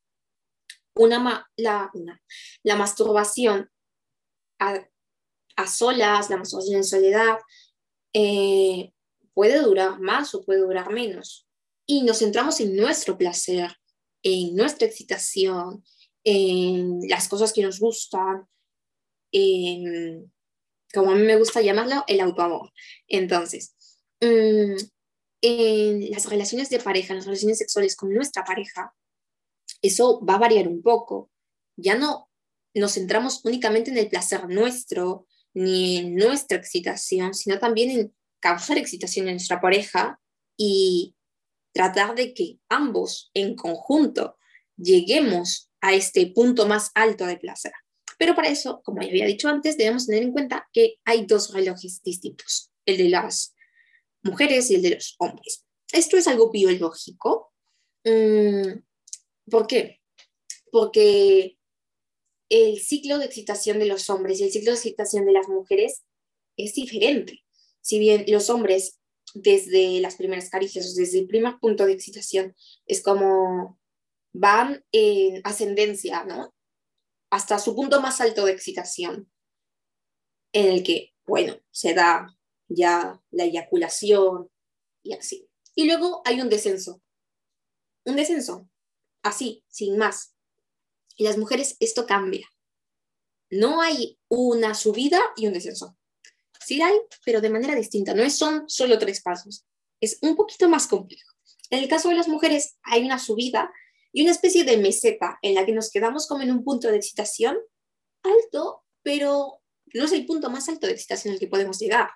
Una, 0.96 1.50
la, 1.58 1.92
la 2.64 2.76
masturbación 2.78 3.70
a, 4.60 5.68
solas, 5.68 6.30
la 6.30 6.38
masturbación 6.38 6.78
en 6.78 6.84
soledad, 6.84 7.38
eh, 8.14 8.94
puede 9.34 9.60
durar 9.62 10.00
más 10.00 10.34
o 10.36 10.44
puede 10.44 10.62
durar 10.62 10.94
menos. 10.94 11.48
Y 11.86 12.04
nos 12.04 12.20
centramos 12.20 12.62
en 12.62 12.78
nuestro 12.78 13.18
placer, 13.18 13.76
en 14.24 14.56
nuestra 14.56 14.88
excitación, 14.88 15.84
en 16.24 17.02
las 17.10 17.28
cosas 17.28 17.52
que 17.52 17.64
nos 17.64 17.80
gustan, 17.80 18.48
en, 19.34 20.32
como 20.92 21.12
a 21.12 21.16
mí 21.16 21.24
me 21.24 21.38
gusta 21.38 21.62
llamarlo, 21.62 22.04
el 22.08 22.20
autoamor. 22.22 22.72
Entonces, 23.08 23.76
mm, 24.22 24.76
en 25.42 26.12
las 26.12 26.30
relaciones 26.30 26.70
de 26.70 26.80
pareja, 26.80 27.14
en 27.14 27.18
las 27.18 27.26
relaciones 27.26 27.58
sexuales 27.58 27.96
con 27.96 28.14
nuestra 28.14 28.44
pareja, 28.44 28.94
eso 29.82 30.24
va 30.24 30.36
a 30.36 30.40
variar 30.40 30.68
un 30.68 30.82
poco. 30.82 31.32
Ya 31.76 31.96
no 31.96 32.30
nos 32.74 32.94
centramos 32.94 33.44
únicamente 33.44 33.92
en 33.92 33.98
el 33.98 34.08
placer 34.08 34.48
nuestro, 34.48 35.28
ni 35.54 35.98
en 35.98 36.16
nuestra 36.16 36.58
excitación, 36.58 37.34
sino 37.34 37.60
también 37.60 37.92
en 37.92 38.16
causar 38.40 38.78
excitación 38.78 39.28
en 39.28 39.36
nuestra 39.36 39.60
pareja 39.60 40.20
y 40.58 41.16
tratar 41.74 42.16
de 42.16 42.34
que 42.34 42.60
ambos 42.70 43.32
en 43.34 43.56
conjunto 43.56 44.38
lleguemos 44.78 45.72
a 45.82 45.94
este 45.94 46.28
punto 46.28 46.68
más 46.68 46.92
alto 46.94 47.26
de 47.26 47.38
placer. 47.38 47.74
Pero 48.22 48.36
para 48.36 48.50
eso, 48.50 48.84
como 48.84 49.02
ya 49.02 49.08
había 49.08 49.26
dicho 49.26 49.50
antes, 49.50 49.78
debemos 49.78 50.06
tener 50.06 50.22
en 50.22 50.32
cuenta 50.32 50.70
que 50.72 51.00
hay 51.06 51.26
dos 51.26 51.52
relojes 51.52 52.04
distintos, 52.04 52.72
el 52.86 52.98
de 52.98 53.10
las 53.10 53.56
mujeres 54.22 54.70
y 54.70 54.76
el 54.76 54.84
de 54.84 54.92
los 54.92 55.16
hombres. 55.18 55.66
Esto 55.92 56.18
es 56.18 56.28
algo 56.28 56.52
biológico. 56.52 57.52
Mm, 58.04 58.84
¿Por 59.50 59.66
qué? 59.66 60.02
Porque 60.72 61.58
el 62.48 62.80
ciclo 62.80 63.18
de 63.18 63.26
excitación 63.26 63.80
de 63.80 63.88
los 63.88 64.08
hombres 64.12 64.40
y 64.40 64.44
el 64.44 64.52
ciclo 64.52 64.70
de 64.70 64.78
excitación 64.78 65.26
de 65.26 65.32
las 65.32 65.48
mujeres 65.48 66.04
es 66.58 66.76
diferente. 66.76 67.44
Si 67.82 67.98
bien 67.98 68.26
los 68.28 68.52
hombres 68.52 69.00
desde 69.34 70.00
las 70.00 70.16
primeras 70.16 70.52
caricias, 70.52 70.94
desde 70.94 71.18
el 71.18 71.28
primer 71.28 71.58
punto 71.60 71.88
de 71.88 71.94
excitación, 71.94 72.56
es 72.86 73.02
como 73.02 73.80
van 74.32 74.86
en 74.92 75.42
ascendencia, 75.44 76.24
¿no? 76.24 76.54
Hasta 77.32 77.58
su 77.58 77.76
punto 77.76 78.02
más 78.02 78.22
alto 78.22 78.46
de 78.46 78.52
excitación, 78.52 79.32
en 80.54 80.67
el 80.67 80.84
que, 80.84 81.15
bueno, 81.26 81.58
se 81.72 81.94
da 81.94 82.38
ya 82.67 83.20
la 83.32 83.46
eyaculación 83.46 84.50
y 85.02 85.13
así. 85.13 85.50
Y 85.74 85.86
luego 85.86 86.22
hay 86.26 86.41
un 86.41 86.50
descenso, 86.50 87.02
un 88.06 88.15
descenso, 88.15 88.70
así, 89.24 89.63
sin 89.70 89.98
más. 89.98 90.36
Y 91.15 91.24
las 91.24 91.38
mujeres 91.38 91.78
esto 91.80 92.06
cambia. 92.06 92.48
No 93.50 93.82
hay 93.82 94.20
una 94.28 94.76
subida 94.76 95.22
y 95.36 95.48
un 95.48 95.54
descenso. 95.54 95.98
Sí 96.65 96.82
hay, 96.82 96.96
pero 97.26 97.41
de 97.41 97.50
manera 97.50 97.76
distinta. 97.76 98.13
No 98.13 98.30
son 98.30 98.70
solo 98.70 98.98
tres 98.98 99.22
pasos. 99.22 99.65
Es 100.00 100.20
un 100.22 100.36
poquito 100.36 100.70
más 100.70 100.88
complejo. 100.88 101.32
En 101.70 101.80
el 101.80 101.89
caso 101.89 102.10
de 102.10 102.15
las 102.15 102.28
mujeres 102.28 102.78
hay 102.84 103.06
una 103.06 103.20
subida 103.20 103.72
y 104.13 104.24
una 104.24 104.32
especie 104.32 104.63
de 104.63 104.78
meseta 104.78 105.39
en 105.41 105.56
la 105.56 105.65
que 105.65 105.71
nos 105.71 105.91
quedamos 105.91 106.28
como 106.28 106.43
en 106.43 106.52
un 106.52 106.63
punto 106.63 106.89
de 106.89 106.97
excitación 106.97 107.58
alto, 108.24 108.84
pero 109.04 109.62
no 109.93 110.06
es 110.06 110.12
el 110.12 110.26
punto 110.26 110.50
más 110.50 110.69
alto 110.69 110.88
de 110.88 110.93
excitación 110.93 111.34
al 111.34 111.39
que 111.39 111.47
podemos 111.47 111.80
llegar. 111.80 112.10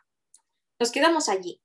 Nos 0.79 0.91
quedamos 0.91 1.29
allí. 1.29 1.61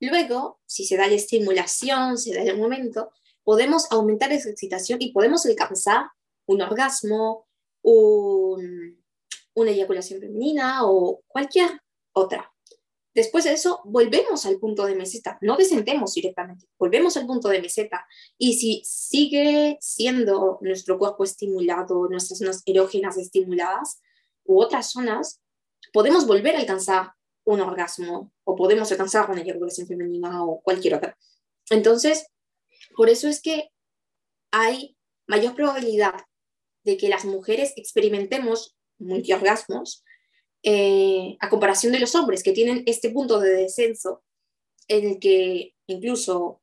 Luego, 0.00 0.60
si 0.66 0.84
se 0.84 0.96
da 0.96 1.06
la 1.06 1.14
estimulación, 1.14 2.18
se 2.18 2.34
da 2.34 2.42
el 2.42 2.58
momento, 2.58 3.10
podemos 3.44 3.90
aumentar 3.90 4.32
esa 4.32 4.50
excitación 4.50 5.00
y 5.00 5.12
podemos 5.12 5.46
alcanzar 5.46 6.06
un 6.46 6.60
orgasmo, 6.62 7.46
una 7.82 9.70
eyaculación 9.70 10.20
femenina 10.20 10.80
o 10.84 11.22
cualquier 11.26 11.80
otra. 12.12 12.52
Después 13.16 13.44
de 13.44 13.54
eso, 13.54 13.80
volvemos 13.84 14.44
al 14.44 14.58
punto 14.58 14.84
de 14.84 14.94
meseta, 14.94 15.38
no 15.40 15.56
descendemos 15.56 16.12
directamente, 16.12 16.66
volvemos 16.78 17.16
al 17.16 17.26
punto 17.26 17.48
de 17.48 17.62
meseta. 17.62 18.06
Y 18.36 18.58
si 18.58 18.82
sigue 18.84 19.78
siendo 19.80 20.58
nuestro 20.60 20.98
cuerpo 20.98 21.24
estimulado, 21.24 22.10
nuestras 22.10 22.40
zonas 22.40 22.62
erógenas 22.66 23.16
estimuladas 23.16 24.02
u 24.44 24.60
otras 24.60 24.90
zonas, 24.90 25.40
podemos 25.94 26.26
volver 26.26 26.56
a 26.56 26.58
alcanzar 26.58 27.12
un 27.44 27.62
orgasmo 27.62 28.34
o 28.44 28.54
podemos 28.54 28.92
alcanzar 28.92 29.30
una 29.30 29.40
eyaculación 29.40 29.86
femenina 29.86 30.44
o 30.44 30.60
cualquier 30.60 30.96
otra. 30.96 31.16
Entonces, 31.70 32.26
por 32.94 33.08
eso 33.08 33.28
es 33.28 33.40
que 33.40 33.70
hay 34.50 34.94
mayor 35.26 35.54
probabilidad 35.54 36.20
de 36.84 36.98
que 36.98 37.08
las 37.08 37.24
mujeres 37.24 37.72
experimentemos 37.76 38.76
multiorgasmos 38.98 40.04
eh, 40.68 41.36
a 41.38 41.48
comparación 41.48 41.92
de 41.92 42.00
los 42.00 42.16
hombres 42.16 42.42
que 42.42 42.50
tienen 42.50 42.82
este 42.86 43.10
punto 43.10 43.38
de 43.38 43.50
descenso 43.50 44.24
en 44.88 45.10
el 45.10 45.20
que 45.20 45.76
incluso 45.86 46.60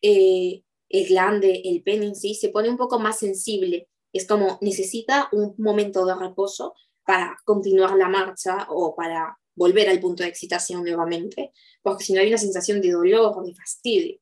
eh, 0.00 0.62
el 0.88 1.08
glande, 1.08 1.60
el 1.62 1.82
pene 1.82 2.14
se 2.14 2.48
pone 2.48 2.70
un 2.70 2.78
poco 2.78 2.98
más 2.98 3.18
sensible. 3.18 3.90
Es 4.10 4.26
como 4.26 4.58
necesita 4.62 5.28
un 5.32 5.54
momento 5.58 6.06
de 6.06 6.14
reposo 6.14 6.72
para 7.04 7.36
continuar 7.44 7.94
la 7.96 8.08
marcha 8.08 8.68
o 8.70 8.96
para 8.96 9.38
volver 9.54 9.90
al 9.90 10.00
punto 10.00 10.22
de 10.22 10.30
excitación 10.30 10.82
nuevamente, 10.82 11.52
porque 11.82 12.04
si 12.04 12.14
no 12.14 12.20
hay 12.20 12.28
una 12.28 12.38
sensación 12.38 12.80
de 12.80 12.92
dolor, 12.92 13.44
de 13.44 13.54
fastidio, 13.54 14.18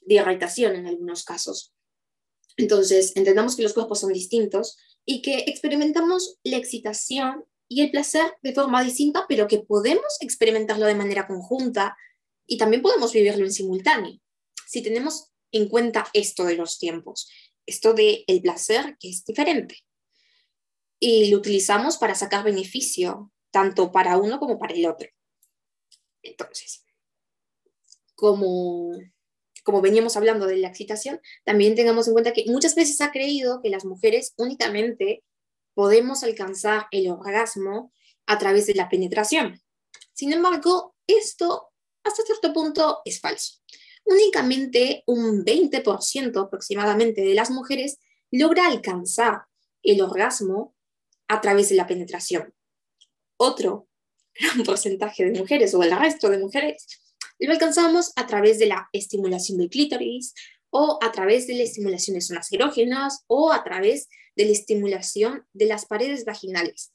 de 0.00 0.14
irritación 0.14 0.74
en 0.76 0.86
algunos 0.86 1.22
casos. 1.22 1.74
Entonces, 2.56 3.14
entendamos 3.14 3.56
que 3.56 3.62
los 3.62 3.74
cuerpos 3.74 4.00
son 4.00 4.14
distintos 4.14 4.78
y 5.04 5.20
que 5.20 5.44
experimentamos 5.48 6.38
la 6.44 6.56
excitación 6.56 7.44
y 7.68 7.82
el 7.82 7.90
placer 7.90 8.36
de 8.42 8.52
forma 8.52 8.82
distinta, 8.82 9.24
pero 9.28 9.48
que 9.48 9.60
podemos 9.60 10.18
experimentarlo 10.20 10.86
de 10.86 10.94
manera 10.94 11.26
conjunta 11.26 11.96
y 12.46 12.58
también 12.58 12.82
podemos 12.82 13.12
vivirlo 13.12 13.44
en 13.44 13.52
simultáneo. 13.52 14.20
Si 14.66 14.82
tenemos 14.82 15.32
en 15.52 15.68
cuenta 15.68 16.06
esto 16.12 16.44
de 16.44 16.56
los 16.56 16.78
tiempos, 16.78 17.30
esto 17.66 17.94
de 17.94 18.24
el 18.26 18.42
placer 18.42 18.96
que 19.00 19.10
es 19.10 19.24
diferente. 19.24 19.78
Y 21.00 21.30
lo 21.30 21.38
utilizamos 21.38 21.96
para 21.96 22.14
sacar 22.14 22.44
beneficio, 22.44 23.32
tanto 23.50 23.92
para 23.92 24.18
uno 24.18 24.38
como 24.38 24.58
para 24.58 24.74
el 24.74 24.86
otro. 24.86 25.08
Entonces, 26.22 26.84
como, 28.14 28.92
como 29.64 29.80
veníamos 29.80 30.16
hablando 30.16 30.46
de 30.46 30.56
la 30.56 30.68
excitación, 30.68 31.20
también 31.44 31.74
tengamos 31.74 32.06
en 32.08 32.14
cuenta 32.14 32.32
que 32.32 32.44
muchas 32.46 32.74
veces 32.74 33.00
ha 33.00 33.12
creído 33.12 33.60
que 33.62 33.70
las 33.70 33.84
mujeres 33.84 34.34
únicamente 34.36 35.22
podemos 35.74 36.22
alcanzar 36.22 36.86
el 36.90 37.10
orgasmo 37.10 37.92
a 38.26 38.38
través 38.38 38.66
de 38.66 38.74
la 38.74 38.88
penetración. 38.88 39.60
Sin 40.12 40.32
embargo, 40.32 40.94
esto 41.06 41.70
hasta 42.04 42.22
cierto 42.22 42.52
punto 42.52 43.00
es 43.04 43.20
falso 43.20 43.64
únicamente 44.04 45.02
un 45.06 45.44
20% 45.44 46.46
aproximadamente 46.46 47.22
de 47.22 47.34
las 47.34 47.50
mujeres 47.50 47.98
logra 48.30 48.66
alcanzar 48.66 49.44
el 49.82 50.00
orgasmo 50.02 50.74
a 51.28 51.40
través 51.40 51.70
de 51.70 51.76
la 51.76 51.86
penetración. 51.86 52.54
Otro 53.36 53.88
gran 54.34 54.62
porcentaje 54.64 55.24
de 55.24 55.38
mujeres 55.38 55.74
o 55.74 55.82
el 55.82 55.96
resto 55.96 56.28
de 56.28 56.38
mujeres 56.38 57.00
lo 57.38 57.52
alcanzamos 57.52 58.12
a 58.16 58.26
través 58.26 58.58
de 58.58 58.66
la 58.66 58.88
estimulación 58.92 59.58
del 59.58 59.70
clítoris 59.70 60.34
o 60.76 60.98
a 61.00 61.12
través 61.12 61.46
de 61.46 61.54
la 61.54 61.62
estimulación 61.62 62.14
de 62.14 62.20
zonas 62.20 62.52
erógenas 62.52 63.22
o 63.28 63.52
a 63.52 63.62
través 63.62 64.08
de 64.34 64.44
la 64.46 64.50
estimulación 64.50 65.46
de 65.52 65.66
las 65.66 65.86
paredes 65.86 66.24
vaginales. 66.24 66.92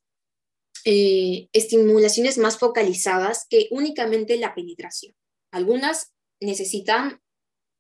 Eh, 0.84 1.48
estimulaciones 1.54 2.38
más 2.38 2.58
focalizadas 2.58 3.48
que 3.50 3.70
únicamente 3.72 4.36
la 4.36 4.54
penetración. 4.54 5.16
Algunas 5.52 6.12
necesitan 6.42 7.22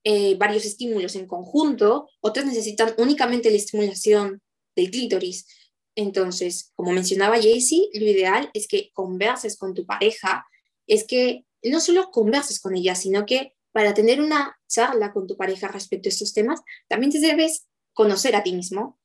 eh, 0.05 0.35
varios 0.35 0.63
estímulos 0.63 1.15
en 1.15 1.27
conjunto, 1.27 2.07
otras 2.21 2.45
necesitan 2.45 2.93
únicamente 2.97 3.49
la 3.49 3.57
estimulación 3.57 4.41
del 4.77 4.91
clítoris. 4.91 5.47
Entonces, 5.95 6.71
como 6.75 6.93
mencionaba 6.93 7.41
Jaycee, 7.41 7.89
lo 7.93 8.05
ideal 8.05 8.49
es 8.53 8.69
que 8.69 8.89
converses 8.93 9.57
con 9.57 9.73
tu 9.73 9.85
pareja, 9.85 10.45
es 10.87 11.03
que 11.03 11.43
no 11.61 11.81
solo 11.81 12.09
converses 12.09 12.61
con 12.61 12.77
ella, 12.77 12.95
sino 12.95 13.25
que 13.25 13.53
para 13.79 13.93
tener 13.93 14.19
una 14.19 14.59
charla 14.67 15.13
con 15.13 15.25
tu 15.25 15.37
pareja 15.37 15.69
respecto 15.69 16.09
a 16.09 16.11
estos 16.11 16.33
temas, 16.33 16.59
también 16.89 17.13
te 17.13 17.19
debes 17.21 17.65
conocer 17.93 18.35
a 18.35 18.43
ti 18.43 18.53
mismo, 18.53 18.99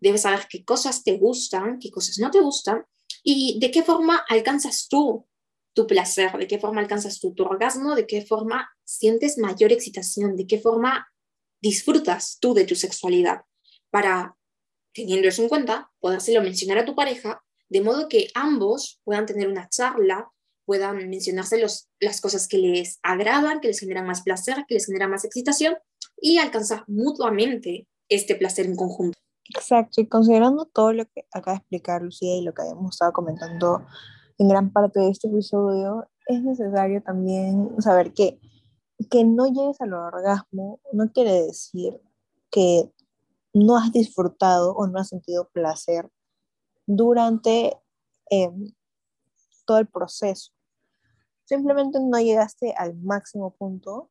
debes 0.00 0.20
saber 0.20 0.40
qué 0.50 0.66
cosas 0.66 1.02
te 1.02 1.16
gustan, 1.16 1.78
qué 1.78 1.90
cosas 1.90 2.18
no 2.18 2.30
te 2.30 2.38
gustan 2.38 2.84
y 3.22 3.58
de 3.58 3.70
qué 3.70 3.82
forma 3.82 4.22
alcanzas 4.28 4.86
tú 4.90 5.26
tu 5.72 5.86
placer, 5.86 6.36
de 6.36 6.46
qué 6.46 6.58
forma 6.58 6.82
alcanzas 6.82 7.18
tu 7.20 7.34
orgasmo, 7.42 7.94
de 7.94 8.06
qué 8.06 8.20
forma 8.20 8.68
sientes 8.84 9.38
mayor 9.38 9.72
excitación, 9.72 10.36
de 10.36 10.46
qué 10.46 10.58
forma 10.58 11.08
disfrutas 11.62 12.36
tú 12.38 12.52
de 12.52 12.66
tu 12.66 12.74
sexualidad, 12.74 13.46
para, 13.88 14.36
teniendo 14.92 15.26
eso 15.28 15.40
en 15.40 15.48
cuenta, 15.48 15.90
podérselo 16.00 16.42
mencionar 16.42 16.76
a 16.76 16.84
tu 16.84 16.94
pareja, 16.94 17.42
de 17.70 17.80
modo 17.80 18.10
que 18.10 18.28
ambos 18.34 19.00
puedan 19.04 19.24
tener 19.24 19.48
una 19.48 19.70
charla, 19.70 20.30
puedan 20.68 20.98
mencionarse 21.08 21.58
los, 21.58 21.88
las 21.98 22.20
cosas 22.20 22.46
que 22.46 22.58
les 22.58 22.98
agradan, 23.02 23.60
que 23.60 23.68
les 23.68 23.80
generan 23.80 24.06
más 24.06 24.20
placer, 24.20 24.66
que 24.68 24.74
les 24.74 24.84
generan 24.84 25.10
más 25.10 25.24
excitación 25.24 25.78
y 26.20 26.36
alcanzar 26.36 26.84
mutuamente 26.86 27.88
este 28.10 28.34
placer 28.34 28.66
en 28.66 28.76
conjunto. 28.76 29.18
Exacto, 29.48 30.02
y 30.02 30.06
considerando 30.06 30.66
todo 30.66 30.92
lo 30.92 31.06
que 31.06 31.24
acaba 31.32 31.54
de 31.54 31.60
explicar 31.60 32.02
Lucía 32.02 32.36
y 32.36 32.42
lo 32.42 32.52
que 32.52 32.60
habíamos 32.60 32.96
estado 32.96 33.14
comentando 33.14 33.86
en 34.36 34.46
gran 34.46 34.70
parte 34.70 35.00
de 35.00 35.08
este 35.08 35.28
episodio, 35.28 36.06
es 36.26 36.42
necesario 36.42 37.02
también 37.02 37.70
saber 37.80 38.12
que, 38.12 38.38
que 39.10 39.24
no 39.24 39.46
llegues 39.46 39.80
al 39.80 39.94
orgasmo 39.94 40.80
no 40.92 41.10
quiere 41.12 41.44
decir 41.44 41.98
que 42.50 42.92
no 43.54 43.78
has 43.78 43.90
disfrutado 43.90 44.74
o 44.74 44.86
no 44.86 44.98
has 44.98 45.08
sentido 45.08 45.48
placer 45.48 46.10
durante 46.86 47.74
em, 48.28 48.70
todo 49.64 49.78
el 49.78 49.86
proceso. 49.86 50.52
Simplemente 51.48 51.98
no 51.98 52.18
llegaste 52.18 52.74
al 52.76 52.94
máximo 52.96 53.54
punto 53.54 54.10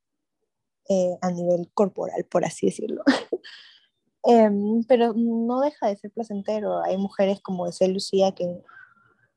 eh, 0.90 1.16
a 1.22 1.30
nivel 1.30 1.70
corporal, 1.72 2.26
por 2.26 2.44
así 2.44 2.68
decirlo. 2.68 3.04
Em, 4.24 4.84
pero 4.84 5.14
no 5.16 5.62
deja 5.62 5.88
de 5.88 5.96
ser 5.96 6.12
placentero. 6.12 6.84
Hay 6.84 6.98
mujeres, 6.98 7.40
como 7.40 7.66
decía 7.66 7.88
Lucía, 7.88 8.34
que 8.34 8.62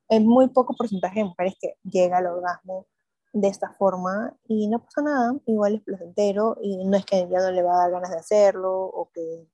es 0.08 0.20
muy 0.20 0.48
poco 0.48 0.74
porcentaje 0.74 1.20
de 1.20 1.26
mujeres 1.26 1.54
que 1.60 1.76
llega 1.84 2.18
al 2.18 2.26
orgasmo 2.26 2.88
de 3.32 3.46
esta 3.46 3.72
forma 3.74 4.36
y 4.48 4.66
no 4.66 4.82
pasa 4.82 5.02
nada, 5.02 5.38
igual 5.46 5.76
es 5.76 5.82
placentero 5.82 6.56
y 6.60 6.84
no 6.86 6.96
es 6.96 7.04
que 7.04 7.28
ya 7.30 7.38
no 7.38 7.52
le 7.52 7.62
va 7.62 7.74
a 7.74 7.82
dar 7.82 7.92
ganas 7.92 8.10
de 8.10 8.16
hacerlo 8.16 8.82
o 8.82 9.10
que, 9.14 9.46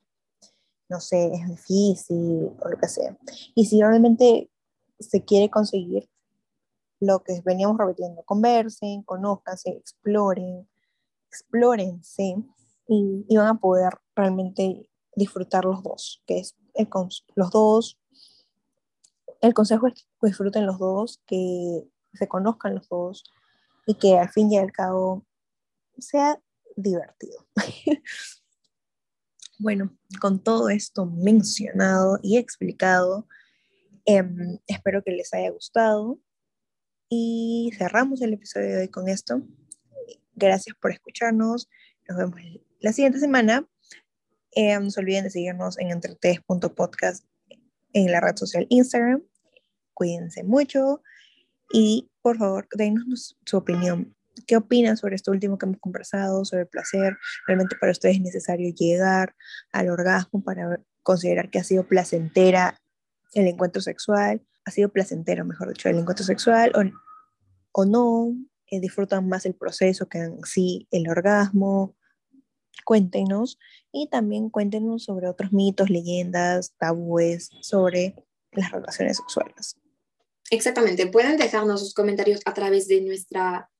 no 0.89 1.01
sé, 1.01 1.33
es 1.35 1.47
difícil 1.49 2.53
o 2.59 2.69
lo 2.71 2.79
que 2.79 2.89
sea. 2.89 3.19
Y 3.55 3.67
si 3.67 3.83
realmente 3.83 4.51
se 4.99 5.23
quiere 5.23 5.51
conseguir 5.51 6.09
lo 7.01 7.23
que 7.23 7.41
veníamos 7.45 7.79
repitiendo, 7.79 8.23
conversen, 8.23 9.03
conozcanse, 9.03 9.71
exploren, 9.71 10.69
explórense 11.29 12.37
y, 12.89 13.37
van 13.37 13.49
a 13.49 13.61
poder 13.61 13.93
realmente 14.15 14.89
disfrutar 15.15 15.65
los 15.65 15.83
dos, 15.83 16.23
que 16.27 16.39
es 16.39 16.57
el, 16.75 16.89
los 17.35 17.51
dos 17.51 17.99
el 19.41 19.55
consejo 19.55 19.87
es 19.87 19.95
que 19.95 20.27
disfruten 20.27 20.67
los 20.67 20.79
dos, 20.79 21.23
que 21.27 21.85
se 22.15 22.29
conozcan 22.29 22.75
los 22.75 22.89
dos 22.89 23.25
y 23.87 23.95
que 23.95 24.19
al 24.19 24.29
fin 24.29 24.51
y 24.51 24.59
al 24.59 24.73
cabo 24.73 25.25
sea 25.99 26.41
divertido. 26.77 27.47
bueno, 29.59 29.97
con 30.21 30.43
todo 30.43 30.69
esto 30.69 31.07
mencionado 31.07 32.19
y 32.23 32.39
explicado, 32.39 33.27
em, 34.05 34.59
espero 34.67 35.03
que 35.03 35.13
les 35.13 35.33
haya 35.35 35.51
gustado 35.51 36.19
y 37.09 37.73
cerramos 37.77 38.23
el 38.23 38.35
episodio 38.35 38.69
de 38.69 38.79
hoy 38.83 38.89
con 38.89 39.09
esto. 39.09 39.43
Gracias 40.35 40.77
por 40.81 40.91
escucharnos. 40.91 41.69
Nos 42.09 42.19
vemos 42.19 42.41
la 42.81 42.93
siguiente 42.93 43.19
semana. 43.19 43.67
Em, 44.53 44.85
no 44.85 44.91
se 44.91 45.01
olviden 45.01 45.25
de 45.25 45.31
seguirnos 45.31 45.79
en 45.79 45.91
entretes.podcast 45.91 47.25
en 47.93 48.13
la 48.13 48.21
red 48.21 48.37
social 48.37 48.67
Instagram. 48.71 49.23
Cuídense 49.95 50.43
mucho 50.43 51.03
y 51.73 52.11
por 52.23 52.39
favor, 52.39 52.67
denos 52.75 53.39
su 53.45 53.57
opinión. 53.57 54.15
¿Qué 54.47 54.57
opinan 54.57 54.97
sobre 54.97 55.15
esto 55.15 55.31
último 55.31 55.59
que 55.59 55.67
hemos 55.67 55.79
conversado, 55.79 56.45
sobre 56.45 56.63
el 56.63 56.69
placer? 56.69 57.17
¿Realmente 57.47 57.77
para 57.81 57.93
ustedes 57.93 58.17
es 58.17 58.23
necesario 58.23 58.73
llegar 58.75 59.35
al 59.73 59.89
orgasmo 59.89 60.43
para 60.43 60.81
considerar 61.03 61.51
que 61.51 61.59
ha 61.59 61.65
sido 61.65 61.87
placentera 61.87 62.81
el 63.33 63.47
encuentro 63.47 63.81
sexual? 63.81 64.43
¿Ha 64.67 64.71
sido 64.73 64.91
placentero, 64.91 65.45
mejor 65.45 65.69
dicho, 65.69 65.89
el 65.89 65.99
encuentro 65.99 66.25
sexual 66.25 66.73
o, 66.75 67.81
o 67.81 67.85
no? 67.85 68.35
Eh, 68.69 68.81
¿Disfrutan 68.81 69.29
más 69.29 69.47
el 69.47 69.55
proceso 69.55 70.09
que 70.09 70.19
en 70.19 70.45
sí 70.45 70.89
el 70.91 71.09
orgasmo? 71.09 71.95
Cuéntenos 72.85 73.59
y 73.91 74.09
también 74.09 74.51
cuéntenos 74.51 75.05
sobre 75.05 75.29
otros 75.29 75.53
mitos, 75.53 75.89
leyendas, 75.89 76.75
tabúes 76.79 77.51
sobre 77.61 78.15
las 78.53 78.71
relaciones 78.71 79.17
sexuales. 79.17 79.77
Exactamente, 80.51 81.07
pueden 81.07 81.37
dejarnos 81.37 81.81
sus 81.81 81.95
comentarios 81.95 82.41
a 82.45 82.53
través 82.53 82.87
de 82.87 83.01
nuestra 83.01 83.71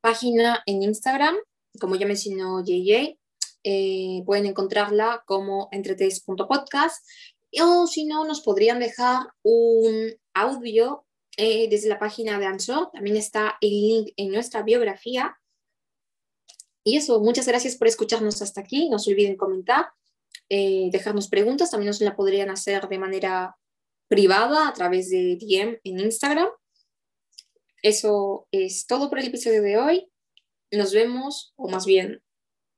página 0.00 0.62
en 0.66 0.82
Instagram, 0.82 1.36
como 1.80 1.96
ya 1.96 2.06
mencionó 2.06 2.60
JJ, 2.60 3.18
eh, 3.64 4.22
pueden 4.24 4.46
encontrarla 4.46 5.24
como 5.26 5.68
entretes.podcast 5.72 7.04
o 7.60 7.86
si 7.86 8.04
no, 8.04 8.24
nos 8.24 8.40
podrían 8.40 8.78
dejar 8.78 9.26
un 9.42 10.14
audio 10.34 11.06
eh, 11.36 11.68
desde 11.68 11.88
la 11.88 11.98
página 11.98 12.38
de 12.38 12.46
Anchor, 12.46 12.90
también 12.92 13.16
está 13.16 13.56
el 13.60 13.70
link 13.70 14.08
en 14.16 14.30
nuestra 14.30 14.62
biografía. 14.62 15.38
Y 16.84 16.96
eso, 16.96 17.20
muchas 17.20 17.46
gracias 17.46 17.76
por 17.76 17.88
escucharnos 17.88 18.40
hasta 18.42 18.60
aquí, 18.60 18.88
no 18.88 18.98
se 18.98 19.10
olviden 19.10 19.36
comentar, 19.36 19.88
eh, 20.48 20.88
dejarnos 20.92 21.28
preguntas, 21.28 21.70
también 21.70 21.88
nos 21.88 22.00
la 22.00 22.16
podrían 22.16 22.50
hacer 22.50 22.88
de 22.88 22.98
manera 22.98 23.56
privada 24.08 24.68
a 24.68 24.72
través 24.72 25.10
de 25.10 25.36
DM 25.40 25.80
en 25.84 26.00
Instagram. 26.00 26.48
Eso 27.82 28.48
es 28.50 28.86
todo 28.86 29.10
por 29.10 29.18
el 29.18 29.26
episodio 29.26 29.62
de 29.62 29.78
hoy. 29.78 30.08
Nos 30.70 30.92
vemos, 30.92 31.52
o 31.56 31.68
más 31.68 31.86
bien, 31.86 32.22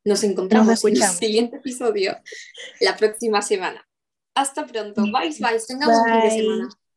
Nos 0.04 0.22
encontramos 0.24 0.84
en 0.84 0.96
el 0.96 1.02
siguiente 1.02 1.56
episodio 1.56 2.16
la 2.80 2.96
próxima 2.96 3.42
semana. 3.42 3.87
Hasta 4.38 4.66
pronto. 4.66 5.02
Bye, 5.10 5.36
bye. 5.40 5.60
Tengamos 5.66 5.98
un 5.98 6.10
fin 6.10 6.20
de 6.20 6.30
semana. 6.30 6.77